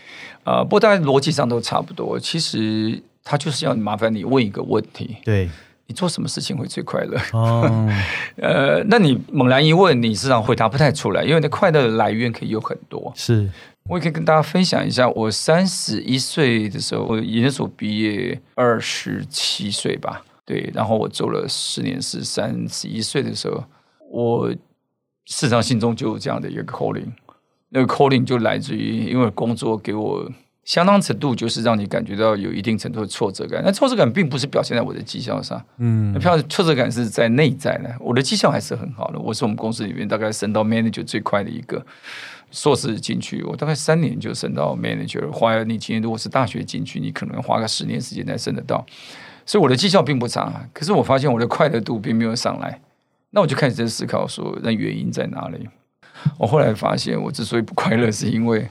[0.44, 2.18] 呃，不过大家逻辑上都差不多。
[2.18, 5.16] 其实他就是要麻烦你问一个问题。
[5.24, 5.48] 对，
[5.86, 7.18] 你做什么事情会最快乐？
[7.32, 7.88] 哦，
[8.36, 13.10] 呃，那你猛然一问，你实际上回答不太出来，因为那快乐的来源可以有很多。
[13.16, 13.48] 是，
[13.88, 23.64] 我也可以跟大家分享一下，我三十一岁的时候，我研究所毕业二十七岁吧，对，然后我做了十年，是三十一岁的时候，
[24.10, 24.58] 我事
[25.26, 27.12] 实上心中就有这样的一个 calling，
[27.70, 30.30] 那个 calling 就来自于因为工作给我。
[30.64, 37.92] 相当程度就是让你感觉到有一定程度的挫折感，那挫折感并不是表现在我的绩效上，嗯，票挫折感是在内在的。
[37.98, 41.84] 我的绩效还是很好的，我是我们公司里面大概升到 manager 最快的一个。
[42.52, 45.28] 硕士进去，我大概三年就升到 manager。
[45.32, 48.86] 花你今年如果是大学进去，你可能花个十年时间才升得到。
[49.44, 52.80] 所以我的绩效并不差，可是我发现我的快乐度并没有上来。
[53.30, 55.68] 那我就开始在思考说，那原因在哪里？
[56.38, 58.68] 我后来发现，我之所以不快乐，是因为。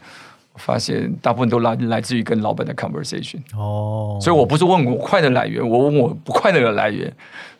[0.56, 7.12] 发现大部分都来来自于跟老板的 conversation 哦，所以我不是问我快乐来源，我问我不快乐的来源。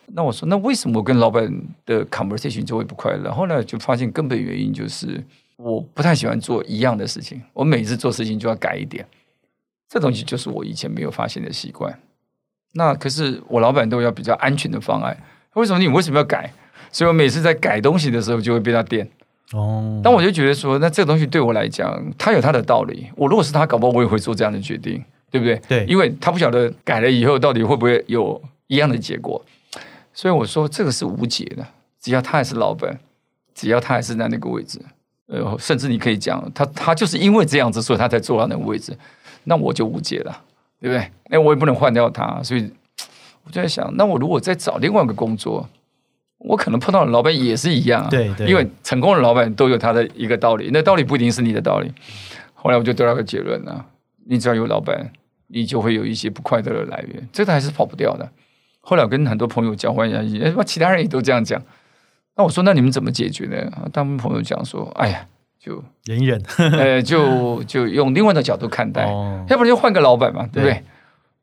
[0.08, 1.50] 那我说，那为什么我跟老板
[1.86, 3.32] 的 conversation 就会不快乐？
[3.32, 5.24] 后来就发现根本原因就是
[5.62, 9.06] 我不太喜欢做一样的事情，我每次做事情就要改一点。
[9.88, 11.96] 这东西就是我以前没有发现的习惯。
[12.74, 15.16] 那可是我老板都要比较安全的方案，
[15.54, 16.50] 为什么你为什么要改？
[16.90, 19.08] 所以我每次在改东西的时候就会被他电。
[19.52, 23.10] 哦，但我就觉得说，那这个东西对我来讲，它有它的道理。
[23.16, 25.60] 我如果是他，搞不好我也会做这样的决定，对不对？
[25.68, 29.44] 对，因为他不晓得改了以后到底会不会有一样的结果。
[30.14, 31.66] 所以我说这个是无解的。
[32.00, 32.98] 只要他还是老板，
[33.54, 34.80] 只要他还是在那个位置，
[35.32, 38.96] 呃，甚至你可以讲，他他就是因为这样子，所以他才坐到那个位置，
[39.44, 40.40] 那我就无解了，
[40.80, 41.10] 对不对？
[41.30, 42.40] 那我也不能换掉他。
[42.42, 42.70] 所以
[43.44, 45.68] 我就在想，那我如果再找另外一个工作。
[46.44, 51.88] 我可能碰到的老板也是一样啊，对对，因为成功的老板都有他的一个道理，那道理不一定是你的道理。
[52.52, 53.86] 后来我就得到个结论啊，
[54.26, 55.12] 你只要有老板，
[55.46, 58.28] 你就会有一些不快乐的来源，这个还是跑不掉的。
[58.80, 61.62] 后来我跟很多朋友交换一下意见，哎，其他人也都这样讲。
[62.36, 63.90] 那我说，那你们怎么解决呢？
[63.92, 65.26] 他们朋友讲说，哎呀，
[65.58, 69.06] 就忍一忍，呃，就就用另外的角度看待，
[69.48, 70.82] 要不然就换个老板嘛，对不对？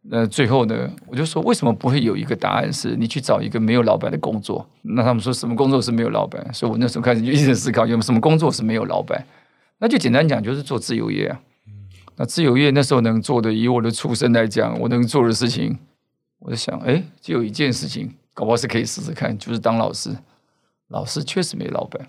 [0.02, 4.68] 那最后呢，我就说为什么不会有一个答案是你去找一个没有老板的工作？
[4.82, 6.44] 那他们说什么工作是没有老板？
[6.54, 9.24] 所以我那时候开始就一直思考，有什么工作是没有老板？
[9.78, 11.40] 那就简单讲，就是做自由业啊。
[12.16, 15.78] 那自由业那时候能做的，以我的出身来讲，我能做的事情，
[16.40, 20.10] 我在想，哎，就有一件事情，搞不好是可以试试看，就是当老师。
[20.90, 22.08] 老师确实没老板，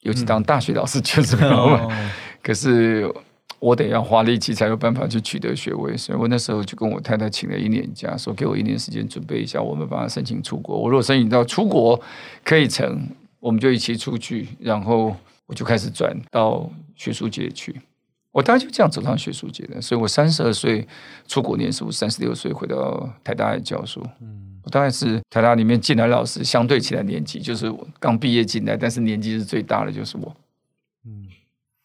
[0.00, 2.12] 尤其当大学老师确实没老板。
[2.42, 3.12] 可是。
[3.58, 10.76] 我得要花力气才有办法去取得学位，所以我那时候就跟我太太请了一年假，说给我一年时间准备一下，我们帮他申请出国。
[10.76, 12.00] 我如果申请到出国
[12.44, 13.06] 可以成，
[13.38, 15.14] 我们就一起出去，然后
[15.46, 17.80] 我就开始转到学术界去。
[18.32, 20.84] 我大概就这样走上学术界的，所以我三十二岁
[21.28, 24.04] 出国念书，三十六岁回到台大教书。
[24.20, 30.34] 嗯，我大概是台大里面进来老师相对起来年纪，就是我刚毕业进来，但是年纪是最大的，就是我。
[31.04, 31.26] 嗯。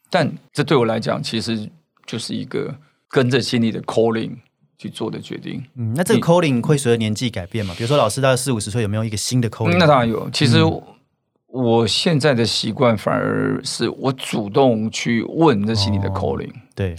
[0.09, 1.69] 但这对我来讲，其实
[2.05, 2.73] 就是一个
[3.09, 4.31] 跟着心里的 calling
[4.77, 5.61] 去做的决定。
[5.75, 7.73] 嗯，那这个 calling 会随着年纪改变吗？
[7.77, 9.77] 比如说，老师到四五十岁，有没有一个新的 calling？
[9.77, 10.29] 那当然有。
[10.29, 10.59] 其实
[11.47, 16.53] 我现在的习惯，反而是我主动去问这心里的 calling。
[16.73, 16.95] 对，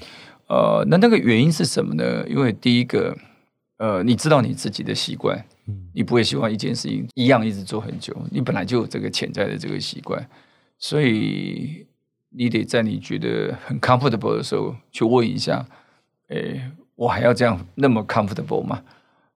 [0.49, 2.27] 呃，那那个原因是什么呢？
[2.29, 3.17] 因为第一个，
[3.79, 5.43] 呃，你知道你自己的习惯，
[5.95, 8.17] 你不会希望一件事情一样一直做很久。
[8.31, 10.29] 你本来就有这个潜在的这个习惯，
[10.79, 11.87] 所以。
[12.31, 15.67] 你得在你觉得很 comfortable 的时候去问一下，
[16.29, 16.61] 诶，
[16.95, 18.83] 我还要这样那么 comfortable 吗？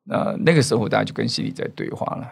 [0.05, 2.31] 那那个时候大家就跟心里在对话了。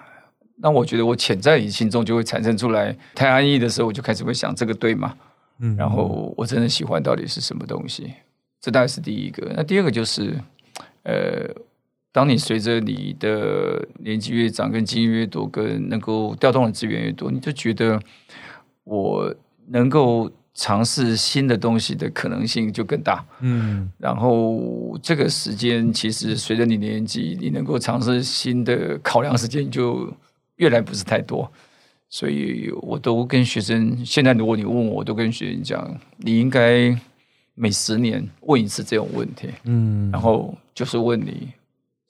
[0.56, 5.16] 那我觉得我潜在你心中就会产生出来，太安逸的时候，我就开始会想这个对吗？
[5.60, 8.12] 嗯，然后我真的喜欢到底是什么东西？
[8.60, 9.50] 这大概是第一个。
[9.56, 10.38] 那第二个就是，
[11.04, 11.48] 呃，
[12.12, 18.00] 当你随着你的年纪越长，跟经验越多，跟能够调动的资源越多，你就觉得
[18.84, 19.34] 我
[19.68, 20.30] 能够。
[20.52, 30.12] 尝试新的东西的可能性就更大，嗯，然后这个时间其实随着你年纪，你能够尝试新的考量时间就
[30.56, 31.50] 越来不是太多，
[32.10, 36.94] 所以我都跟学生，现在如果你问我，我都跟学生讲，你应该
[37.54, 41.48] 每十年问一次这种问题，嗯，然后就是问你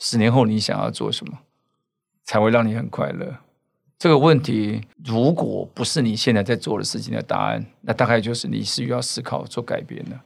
[0.00, 1.38] 十年后你想要做什么，
[2.24, 3.36] 才会让你很快乐。
[3.98, 10.18] 这个问题，如果不是你现在在做的事情的答案，那大概就是你是要思考做改变的。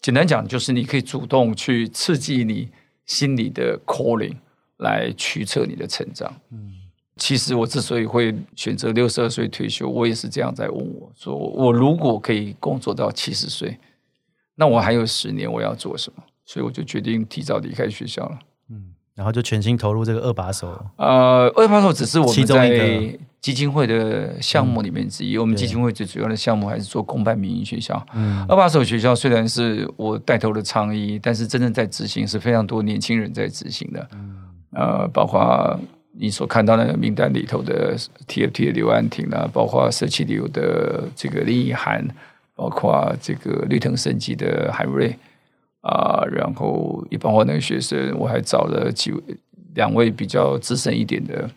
[0.00, 2.68] 简单讲，就是你可以主动去刺激你
[3.04, 4.34] 心里的 calling
[4.78, 6.40] 来驱策你的成长。
[6.50, 6.72] 嗯，
[7.16, 13.78] 其实我之所以会选择六十二岁退休，我也是这样在问我说：我如果可以工作到七十岁，
[14.56, 16.24] 那我还有十年我要做什么？
[16.44, 18.38] 所以我就决定提早离开学校了。
[19.16, 20.68] 嗯，然后就全心投入这个二把手。
[20.96, 25.38] 呃，二把手只是我们在基金会的项目里面之一。
[25.38, 28.04] 我们基金会最主要的项目还是做公办民营学校。
[28.14, 34.08] 嗯二把手学校虽然是我带头的倡议，但是真正在执行是非常多年轻人在执行的。
[34.72, 35.78] 呃，包括
[36.18, 42.04] 你所看到的名单里头的 TFT 的刘安婷啊，包括社企流的这个林以涵，
[42.54, 45.16] 包括这个绿藤生机的海瑞
[45.86, 49.22] 啊、然后也包括那个学生，我还找了几位
[49.74, 51.48] 两位比较资深一点的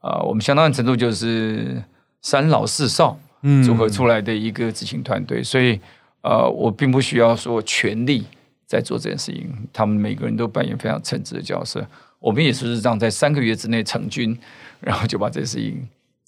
[0.00, 1.82] 啊、我们相当程度就是
[2.22, 3.18] 三老四少。
[3.42, 5.78] 嗯组合出来的一个执行团队，所以
[6.22, 8.24] 呃，我并不需要说全力
[8.66, 11.86] 在做这件事情，他们每个人都扮演非常称职的角色。
[12.18, 14.36] 我们也是这样，在三个月之内成军，
[14.80, 15.86] 然后就把这件事情。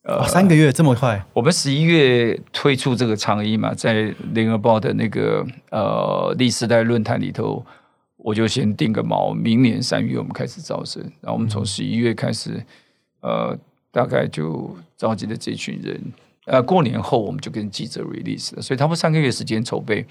[0.09, 7.63] 呃，哦三个月这么快，我们十一月推出这个倡议嘛，在联合报的那个呃历史代论坛里头，
[8.17, 12.65] 我就先定个锚，明年三月我们开始招生，然后我们从十一月开始，
[13.21, 13.55] 呃，
[13.93, 16.01] 大概就召集了这群人，
[16.47, 20.07] 呃，过年后我们就跟记者 release 了，所以他们三个月时间筹备。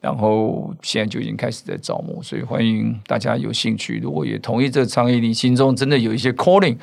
[0.00, 6.76] 然后现在就已经开始在招募，所以欢迎大家有兴趣，如果也同意这个倡议，你心中真的有一些 calling，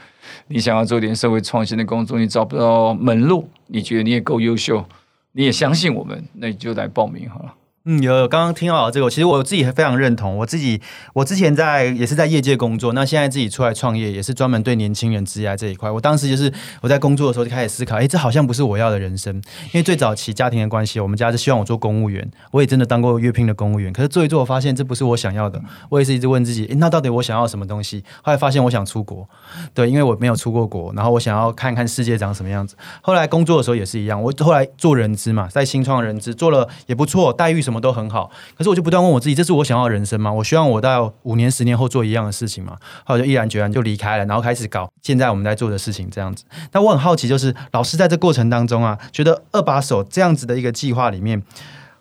[0.47, 4.85] 你想要做点社会创新的工作，你找不到门路，你觉得你也够优秀，
[5.31, 7.53] 你也相信我们，那你就来报名好了。
[7.85, 10.37] 嗯，有有，刚刚听到这个，其实我自己也非常认同。
[10.37, 15.91] 我自己，我之前在也是在业界工作，那现在自己出来创业，也是专门对年轻人职业这一块。
[15.91, 19.35] 我当时就是我在工作的时候就开始思考，哎，这好像不是我要的人生。
[19.35, 23.91] 因为最早期家庭的关系，我们家是希望我做公务员，我也真的当过月聘的公务员。
[23.91, 25.61] 可是做一做，我发现这不是我想要的。
[25.89, 28.01] 我也是一直问自己，诶那到底我想要什么东西？
[28.21, 29.27] 后来发现我想出国，
[29.73, 32.77] 对，因为我没有出过国，然后我想要看看世界长什么样子。
[33.01, 38.29] 后来工作的时候也是一样，我后来做人资嘛，在新创人资做了也不错，待遇什么都很好。
[38.55, 40.31] 可是我就不断问我自己，这是我想要的人生吗？
[40.31, 42.77] 我希望我到五年、十年后做一样的事情吗？
[43.05, 46.43] 后来就毅然决然就离开了，然后开始搞现在我们在做的事情这样子。
[46.71, 51.41] 那我很好奇，就是老师在这过程当中啊，觉得二把手这样子的一个计划里面，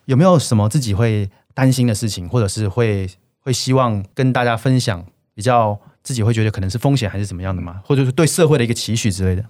[0.07, 3.09] 有没有什么自己会担心的事情，或者是会
[3.41, 5.05] 会希望跟大家分享，
[5.35, 7.81] 比较自己会觉得可能是风险还是怎么样的吗？
[7.85, 9.45] 或者是对社会的一个期许之类的？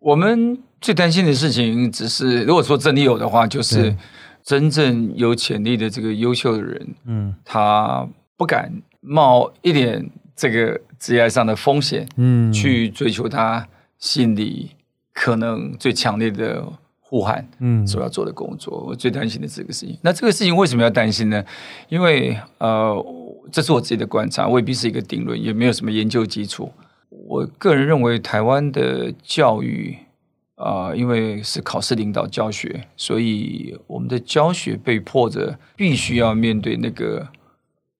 [0.00, 3.96] 我们最担心的事情，只是如果说真的有的话，就是对
[4.42, 13.66] 真正有潜力的这个优秀的人，嗯他不敢冒一点这个职业上的风险，嗯，去追求他
[13.98, 14.70] 心里
[15.12, 16.64] 可能最强烈的
[17.00, 18.84] 呼喊嗯所要做的工作。
[18.88, 19.98] 我最担心的这个事情。
[20.02, 21.44] 那这个事情为什么要担心呢？
[21.88, 23.06] 因为呃，
[23.50, 26.72] 这是我自己的观察，未必是一个定论，也没有什么研究基础。
[27.10, 30.11] 我个人认为，台湾的教育啊、
[30.62, 37.28] 呃因为是考试领导教学，所以我们的教学被迫着必须要面对那个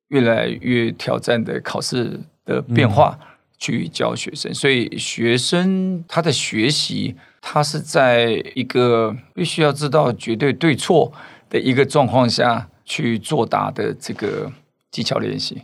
[0.09, 3.19] 越来越挑战的考试的变化。
[3.59, 11.13] 去教学生，所以学生他的学习，他是在一个必须要知道绝对对错
[11.49, 14.51] 的一个状况下去作答的这个
[14.91, 15.63] 技巧练习。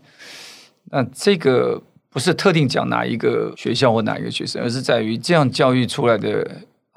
[0.93, 6.49] 那这个不是特定讲哪一个学校或哪一个学生，而是在于这样教育出来的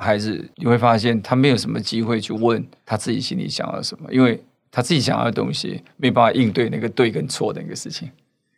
[0.02, 8.10] 孩子，你会发现他没有什么机会去问他自己心里想要什么，因为他自己想要的东西没办法应对那个对跟错的那个事情。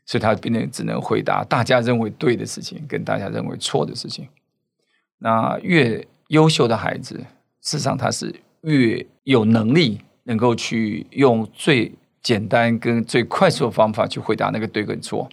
[0.05, 4.27] 所以他变得只能回答大家认为对的事情，跟大家认为错的事情。
[5.19, 7.15] 那越优秀的孩子，
[7.61, 11.89] 事实上他是越有能力能够去用最
[12.21, 15.29] 简单跟最快速的方法去回答那个对跟错，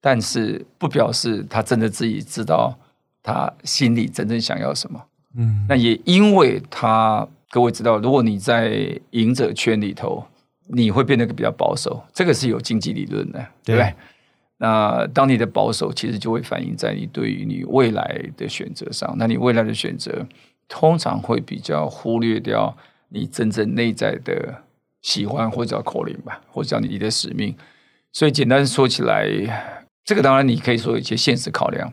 [0.00, 2.78] 但是不表示他真的自己知道
[3.24, 5.04] 他心里真正想要什么。
[5.36, 10.24] 嗯那也因为他，各位知道，如果你在赢者圈里头，
[10.68, 13.94] 你会变得比较保守，这个是有经济理论的，对不对？
[14.58, 19.14] 那当你的保守，其实就会反映在你对于你未来的选择上。
[19.18, 20.26] 那你未来的选择，
[20.66, 22.74] 通常会比较忽略掉
[23.10, 24.62] 你真正内在的
[25.02, 27.54] 喜欢，或者叫 calling 吧，或者叫你的使命。
[28.12, 31.92] 所以简单说起来，这个当然你可以说有一些现实考量，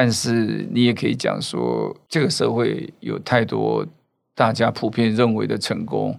[0.00, 3.84] 但是你也可以讲说，这个社会有太多
[4.32, 6.16] 大家普遍认为的成功，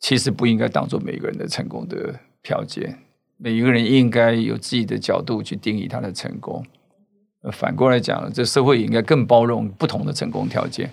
[0.00, 2.98] 其实不应该当做每个人的成功的条件。
[3.36, 6.64] 每一个人应该有自己的角度去定义他的成功。
[7.52, 10.90] 反过来讲，这社会应该更包容不同的成功条件。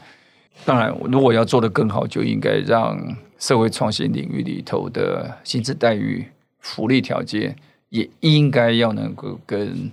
[0.66, 3.00] 当然，如果要做得更好，就应该让
[3.38, 6.26] 社会创新领域里头的薪资待遇、
[6.60, 7.56] 福利条件
[7.88, 9.90] 也应该要能够跟，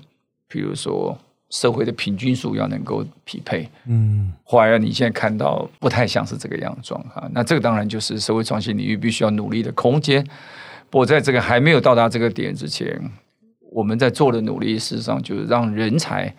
[0.48, 1.16] 比如说
[1.50, 3.68] 社会的平均数要能够匹配。
[3.86, 10.24] 嗯后来你现在看到不太像是这个样状哈，那这个当然就是社会创新领域必须要努力的空间。
[10.88, 13.00] 不过在这个还没有到达这个点之前，
[13.72, 16.32] 我们在做的努力，事实上就是让人才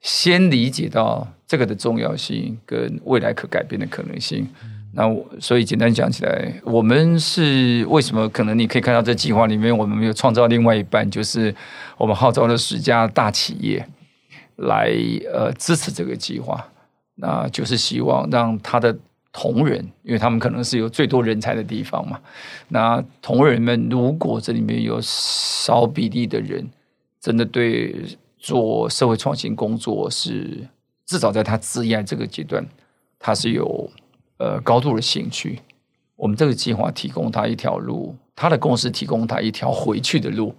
[0.00, 4.46] 先理解到这个的重要性跟未来可改变的可能性。
[4.92, 8.28] 那我所以简单讲起来，我们是为什么？
[8.30, 11.54] 可能你可以看到这计划里面，我们没有创造另外一半，就是
[11.98, 13.86] 我们号召了十家大企业
[14.56, 14.90] 来
[15.32, 16.66] 呃支持这个计划。
[17.14, 18.96] 那就是希望让他的
[19.32, 22.20] 同仁，因为他们可能是有最多人才的地方嘛。
[22.68, 26.68] 那同仁们，如果这里面有少比例的人，
[27.20, 28.04] 真的对
[28.38, 30.68] 做社会创新工作是
[31.04, 32.66] 至少在他职业这个阶段，
[33.18, 33.90] 他是有。
[34.38, 35.58] 呃，高度的兴趣，
[36.14, 40.54] 我们这个计划提供他一条路，他的公司提供他一条回去的路。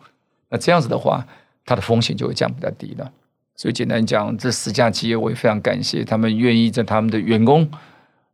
[0.49, 1.23] 那这样子的话，
[1.63, 3.11] 他的风险就会降比较低了。
[3.57, 7.67] 所以简单讲，这十家企业我也非常感谢他们愿意在他们的员工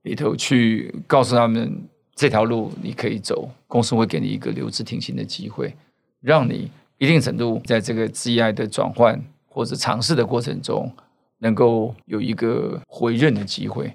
[0.01, 1.81] 里头去告诉他们
[2.13, 5.73] 这条路你可以走，公司会给你一个留职停薪的机会，
[6.19, 10.91] 让你一定程度在这个 GI 的转换或者尝试的过程中，
[11.39, 13.93] 能够有一个回任的机会。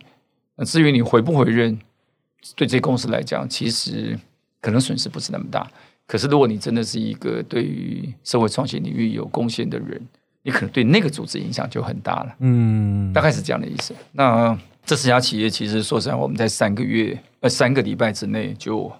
[0.56, 1.78] 那至于你回不回任，
[2.56, 4.18] 对这公司来讲，其实
[4.62, 5.70] 可能损失不是那么大。
[6.06, 10.00] 可是如果你真的是一个对于社会创新领域有贡献的人，
[10.48, 12.34] 你可能对那个组织影响就很大了。
[12.38, 13.94] 嗯，大概是这样的意思。
[14.12, 18.90] 那这四家企业其实说实在，我们在三个月呃三个礼拜之内就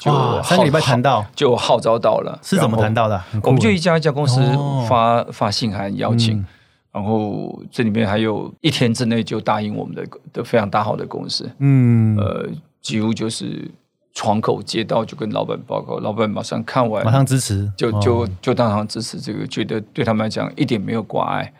[0.00, 3.22] 就三个礼拜谈到就号召到了，是怎么谈到的？
[3.44, 4.40] 我们就一家一家公司
[4.88, 6.44] 发发信函邀请。
[6.90, 12.48] 然后这里面还有一天之内就答应我们的的非常大好的公司，嗯，呃，
[12.80, 13.70] 几乎就是
[14.14, 21.52] 窗口接到就跟老板报告，老板马上看完马上支持，就就就当场支持这个，觉得对他们来讲一点没有挂碍。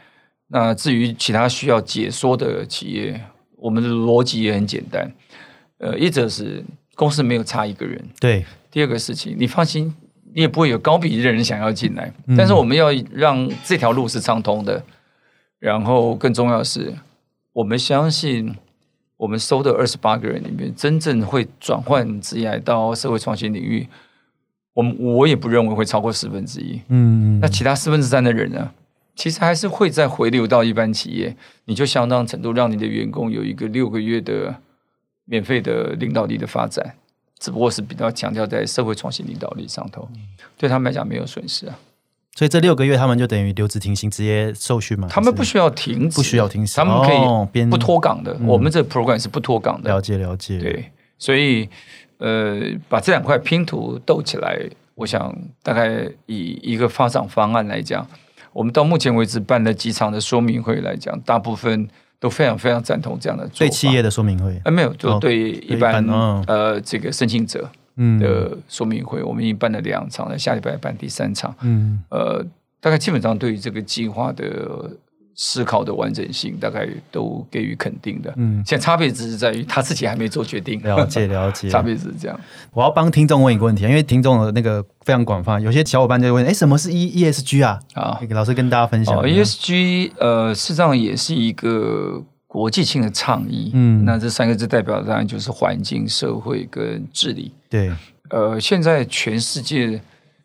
[0.48, 3.20] 那至于其他需要解说的企业，
[3.56, 5.12] 我们的逻辑也很简单，
[5.78, 9.92] 呃，一则是公司没有差一个人，对；第二个事情，你放心，
[10.32, 14.82] 你也不会有高比例的人想要进来，但是我们要让这条路是畅通的。
[15.58, 16.94] 然后更重要的是，
[17.54, 18.54] 我们相信
[19.16, 23.88] 我们收的二十八个人里面，真正会转换职业到社会创新领域，
[24.72, 26.80] 我们我也不认为会超过四分之一。
[26.88, 28.72] 嗯，那其他四分之三的人呢？
[29.14, 31.36] 其实还是会再回流到一般企业，
[31.66, 34.56] 你就相当程度让你的员工有一个六个月的
[35.24, 36.96] 免费的领导力的发展，
[37.38, 40.08] 只不过是比较强调在社会创新领导力上头，
[40.58, 41.78] 对他们来讲没有损失啊。
[42.36, 45.06] 所以这六个月他们就等于留职停薪，直接受训嘛？
[45.08, 48.36] 他们不需要停止，不需要停薪，他们可以不脱岗的。
[48.44, 49.88] 我们这 program 是不脱岗的。
[49.88, 50.58] 了解了解。
[50.58, 51.68] 对，所以
[52.18, 54.58] 呃，把这两块拼图斗起来，
[54.96, 55.32] 我想
[55.62, 58.04] 大概以一个发展方案来讲，
[58.52, 64.60] 我们到目前为止办了几场的说明会来讲，大部分都非常非常赞同这样的做对企业的说明会。
[64.64, 66.04] 哎，没有，就对一般
[66.48, 67.70] 呃这个申请者。
[68.18, 71.54] 的说明会，我们已经办了两场了，下礼拜办第三场。
[71.62, 72.44] 嗯，呃，
[72.80, 74.90] 大概基本上对于这个计划的
[75.36, 78.32] 思考的完整性，大概都给予肯定的。
[78.36, 80.80] 嗯，现在差别只是在于他自己还没做决定。
[80.82, 82.38] 了解 了解，差别只是这样。
[82.72, 87.80] 我要帮听众问一个问题，因为听众的那个非常广泛，有些小伙伴就问：哎，什么是 E E S G 啊？
[87.94, 89.28] 啊，老师跟大家分享。
[89.28, 92.22] E S G 呃，事实上也是一个。
[92.54, 97.52] 国际性的倡议，嗯，那这三个字代表当然就是环境、社会跟治理。
[97.68, 97.90] 对，
[98.30, 100.00] 呃，现在全世界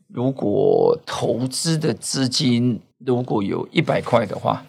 [0.08, 4.66] 如果投资的资金如果有一百块的话，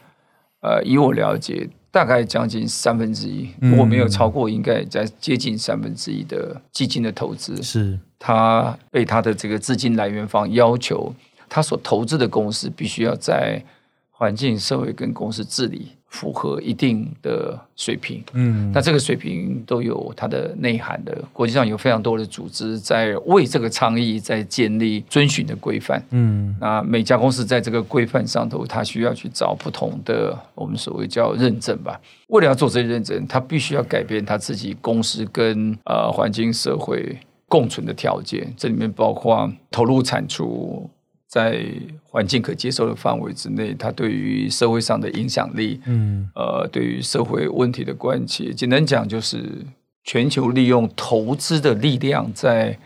[0.60, 11.14] 呃，以我了解，大概将近三分之一，如果没有超过，应该在接近三分之一的基金的投资，是他被他的这个资金来源方要求，
[11.48, 13.64] 他所投资的公司必须要在
[14.10, 15.92] 环境、社会跟公司治理。
[16.10, 21.16] 符合一定的水平，嗯，那这个水平都有它的内涵的。
[21.32, 31.98] 国际上有非常多的组织在为这个倡议在建立遵循的规范，嗯，那每家公司在这个规范上头，它需要去找不同的我们所谓叫认证吧。
[32.26, 40.90] 为了要做这些认证，它必须要改变它自己公司跟呃环境社会共存的条件，这里面包括投入产出。
[41.30, 41.64] 在
[42.02, 49.64] 环境可接受的范围之内，它对于社会上的影响力，嗯，呃，对于社会问题的关切，简单讲就是
[50.02, 52.76] 全球利用投资的力量，在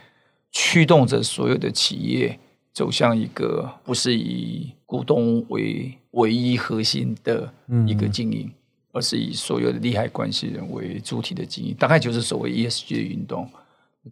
[0.52, 2.38] 驱动着所有的企业
[2.74, 7.50] 走向一个不是以股东为唯一核心的
[7.86, 8.52] 一个经营，
[8.92, 13.48] 而是以所有的利害关系人为主体的经营，大概就是所谓 ESG 的运动。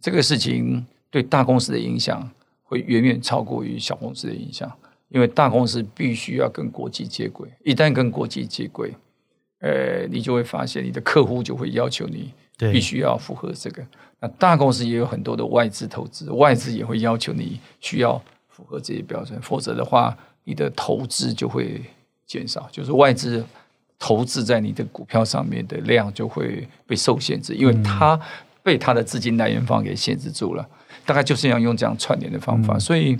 [0.01, 2.27] 这个事情对大公司的影响。
[2.73, 4.71] 会远远超过于小公司的影响，
[5.09, 8.91] 因为大公司必须要跟国际接轨，一旦跟国际接轨，
[9.59, 13.85] 呃，你就会发现你的客户就会要求你必须要符合这个。
[14.19, 18.19] 那大公司也有很多的外资投资，外资也会要求你需要
[18.49, 21.79] 符合这些标准，否则的话，你的投资就会
[22.25, 23.45] 减少，就是外资
[23.99, 28.19] 投资在你的股票上面的量就会被受限制，因为它
[28.63, 30.67] 被它的资金来源方给限制住了。
[31.05, 33.17] 大概就是要用这样串联的方法，所以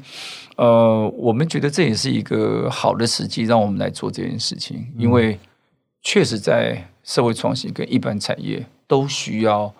[0.56, 5.40] 呃，我们觉得这也是一个好的时机，让我们来做这件事情，因为
[6.02, 9.74] 确实在社会创新跟一般产业都需要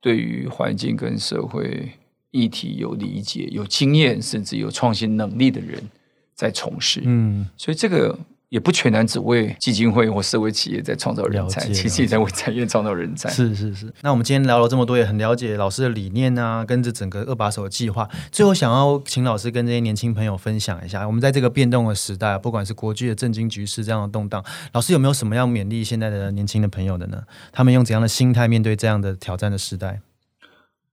[0.00, 1.92] 对于环境跟社会
[2.30, 5.90] 议题有理解、有经验，甚至有创新能力的人
[6.34, 7.02] 在从事。
[7.04, 8.18] 嗯，所以这个。
[8.50, 13.30] 也不全然只为基金会或社会企业在创造人才，其实也在为产业创造人才。
[13.30, 13.92] 是是是。
[14.02, 18.08] 那我们今天聊了这么多，也很了解老师的理念啊，跟着整个二把手的计划。
[18.32, 27.22] 最后，想要请老师跟这些年轻朋友分享一下，我们在这个变动的时代，不管是国际的政经局势这样的动荡，老师有没有什么要勉励现在的年轻的朋友的呢？
[27.52, 30.00] 他们用怎样的心态面对这样的挑战的时代？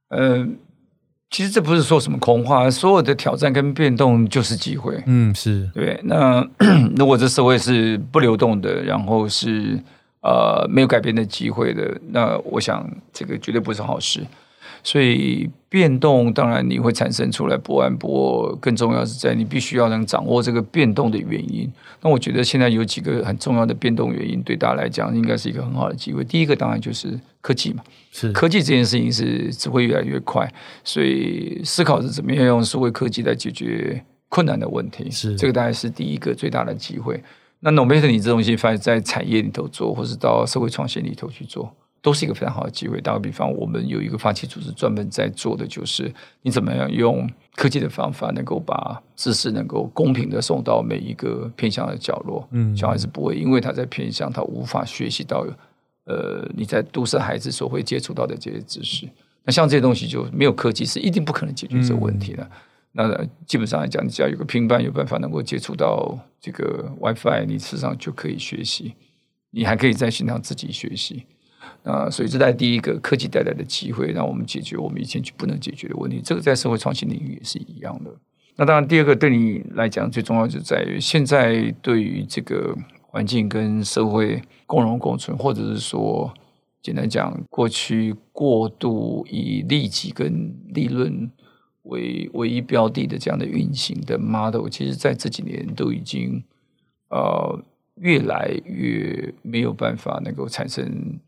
[0.09, 0.59] 嗯。
[1.29, 5.03] 其实这不是说什么空话，所有的挑战跟变动就是机会。
[5.05, 5.99] 嗯，是对。
[6.03, 6.45] 那
[6.95, 9.77] 如果这社会是不流动的，然后是
[10.21, 14.25] 呃没有改变的机会的，那我想这个绝对不是好事。
[14.87, 21.69] 所以变动当然你会产生出来不安，不过更重要是在你必须要能掌握这个变动的原因。
[22.01, 26.23] 那我觉得现在有几个很重要的变动原因，对大家来讲应该是一个很好的机会。
[26.23, 27.83] 第一个当然就是科技嘛，
[28.13, 30.49] 是科技这件事情是只会越来越快，
[30.85, 35.11] 所以思考是怎么样用数位科技来解决困难的问题。
[35.11, 37.21] 是这个大概是第一个最大的机会。
[37.59, 41.75] 那 No matter 你这东西放在产业里头做，或是到社会创新里头去做。
[42.07, 43.01] 都是一个非常好的机会。
[43.01, 46.09] 打个比方，我们有一个发起组织专门在做的，就是
[46.41, 52.47] 你怎么样用科技的方法，能够把知识能够公平的送到每一个偏向的角落。
[52.51, 55.45] 嗯，小孩子不会因为他在偏向，他无法学习到
[56.05, 59.05] 呃你在都市孩子所会接触到的这些知识。
[59.43, 62.49] 那像这些东西就没有科技是一定不可能解决这个问题的。
[62.93, 68.93] 那基本上来讲，你只要有个平板，有办法能够接触到这个 WiFi，你事实上就可以学习。
[69.51, 71.25] 你还可以在线上自己学习。
[71.83, 76.21] 啊，所以这在第一个科技带来的机会，让我们解决我们以前就不能解决的问题。
[76.23, 78.11] 这个在社会创新领域也是一样的。
[78.57, 86.33] 那当然，第二个对你来讲最重要就在于，现在对于这个环境跟社会共荣共存，或者是说，
[86.81, 91.29] 简单讲，过去过度以利己跟利润
[91.83, 96.43] 为唯一标的的这样的运行的 model，其实在这几年都已经
[97.09, 97.63] 呃
[98.01, 101.19] 越来越没有办法能够产生。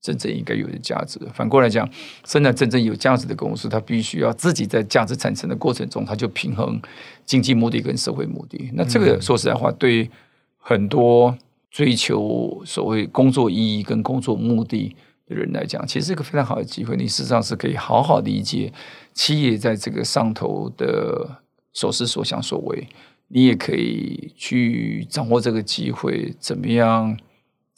[0.00, 1.20] 真正应该有的价值。
[1.34, 1.88] 反过来讲，
[2.24, 6.80] 生产真正有价值的公司，它必须要自己在价值产生的过程中，它就平衡
[7.26, 8.70] 经济目的跟社会目的。
[8.74, 10.10] 那这个说实在话，对
[10.56, 11.36] 很多
[11.70, 14.96] 追求所谓工作意义跟工作目的
[15.26, 16.96] 的人来讲，其实是一个非常好的机会。
[16.96, 18.72] 你事实上是可以好好理解
[19.12, 21.42] 企业在这个上头的
[21.72, 22.88] 所思所想所为，
[23.28, 27.16] 你也可以去掌握这个机会，怎么样？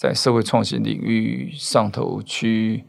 [0.03, 2.83] 在社会创新领域上头去，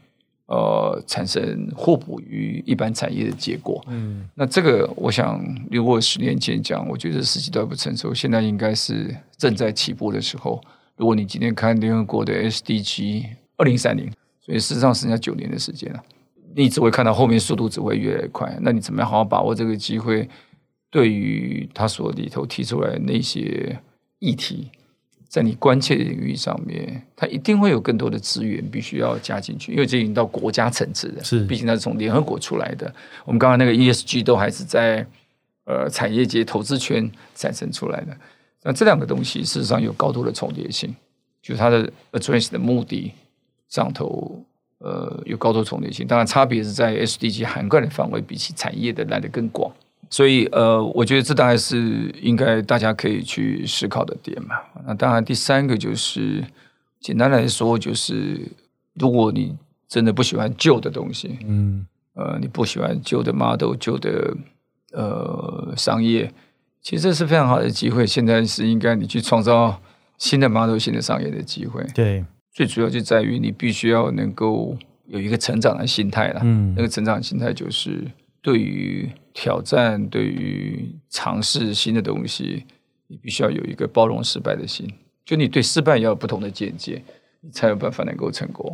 [0.46, 3.80] 呃，产生互补于一般产业的结果。
[3.86, 5.40] 嗯，那这个我想，
[5.70, 10.60] 如果十年前讲，我觉得时机都还不成熟，现在应该是正在起步的时候。
[10.96, 13.26] 如果你今天看联合国的 SDG
[13.58, 14.10] 二零三零，
[14.40, 16.02] 所以事实上剩下九年的时间了，
[16.56, 18.58] 你只会看到后面速度只会越来越快。
[18.60, 20.28] 那你怎么样好好把握这个机会？
[20.90, 23.78] 对于他所里头提出来那些
[24.18, 24.72] 议题。
[25.34, 32.94] 在你关切的领域上面，它一定会有更多的资源必须要加进去，因为这已经到国家层次的，是，毕竟它是从联合国出来的。
[33.24, 35.04] 我们刚刚那个 ESG 都还是在
[35.64, 38.16] 呃产业界、投资圈产生出来的。
[38.62, 40.94] 那这两个东西事实上有高度的重叠性，
[41.42, 43.10] 就是它的 address 的目的
[43.68, 44.40] 上头
[44.78, 46.06] 呃有高度重叠性。
[46.06, 49.74] 当然，差别是在 SDG 涵盖的范围比起产业的来的更广。
[50.10, 54.56] 所以，呃，我觉得这大概是应该大家可以去思考的点嘛。
[54.86, 56.44] 那当然，第三个就是，
[57.00, 58.40] 简单来说，就是
[58.94, 59.56] 如果你
[59.88, 64.36] 真的不喜欢旧的东西，嗯，呃，你不喜欢旧的 model、旧的
[64.92, 66.32] 呃商业，
[66.80, 68.06] 其实这是非常好的机会。
[68.06, 69.80] 现在是应该你去创造
[70.18, 71.84] 新的 model、新的商业的机会。
[71.94, 74.76] 对，最主要就在于你必须要能够
[75.06, 76.40] 有一个成长的心态了。
[76.44, 78.04] 嗯，那个成长心态就是
[78.44, 79.10] 对于。
[79.36, 82.64] 挑战对于尝试新的东西，
[83.08, 84.88] 你必须要有一个包容失败的心。
[85.24, 87.02] 就你对失败要有不同的见解，
[87.40, 88.72] 你才有办法能够成功。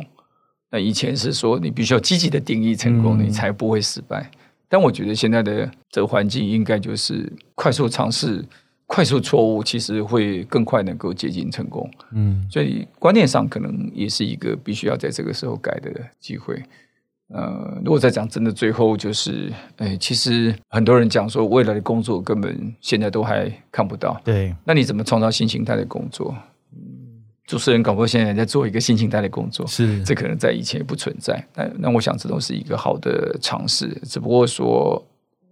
[0.69, 4.29] 那以前是说你必须要积极的定义成功，你才不会失败。
[4.69, 8.45] 但我觉得现在的这个环境应该就是快速尝试、
[8.85, 11.89] 快速错误，其实会更快能够接近成功。
[12.11, 16.61] 嗯，所以观念上可能也是一个必须要在这个时候改的机会。
[17.33, 24.19] 呃，如果再讲真的，最后就是，哎，其实很多人讲说，未来的工作根本现在都还看不到。
[24.23, 26.35] 对，那你怎么创造新形态的工作？
[27.45, 31.45] 主持人搞不好现在在做一个新形态的工作，是这可能在以前也不存在。
[31.55, 35.05] 那那我想这都是一个好的尝试，只不过说。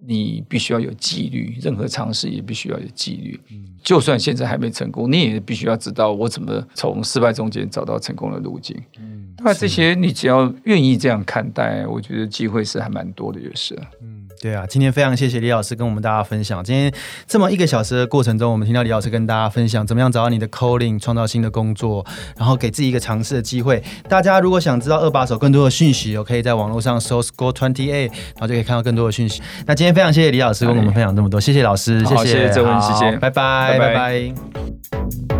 [0.05, 3.39] 你必须要有纪律，任何尝试也必须要有纪律。
[3.51, 8.75] 嗯，就算现在还没成功，你也必须要知道我怎么从失败中间找到成功的路径。
[8.99, 13.77] 嗯，那这些你只要愿意这样看待，我觉得机会是还蛮多的，就是。
[14.01, 14.18] 嗯。
[14.41, 16.63] 对啊，今天非常谢谢李老师跟我们大家分享。
[16.63, 16.91] 今天
[17.27, 22.05] 这么一个小时的过程中，我们听到李老师跟大家分享怎么样找到你的 calling，创造新的工作，
[22.37, 23.83] 然后给自己一个尝试的机会。
[24.07, 29.41] 大家如果想知道二把手更多的讯息，我可以在网络上搜 score twenty eight，然后就可以看到更多的讯息。
[29.65, 35.38] 那今天非常谢谢李老师跟我们分享这么多，谢谢老师，谢谢这问时间，拜拜，拜拜。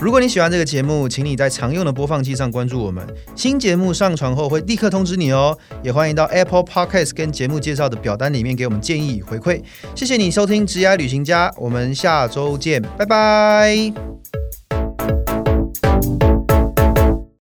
[0.00, 3.06] 如果你喜欢这个节目，请你在常用的播放器上关注我们。
[3.36, 5.56] 新节目上传后会立刻通知你哦。
[5.82, 9.62] 也欢迎到 Apple Podcast 跟节目介绍的表单里面给我们建议与回馈。
[9.94, 13.92] 谢谢你收听《职涯旅行家》，我们下周见，拜拜。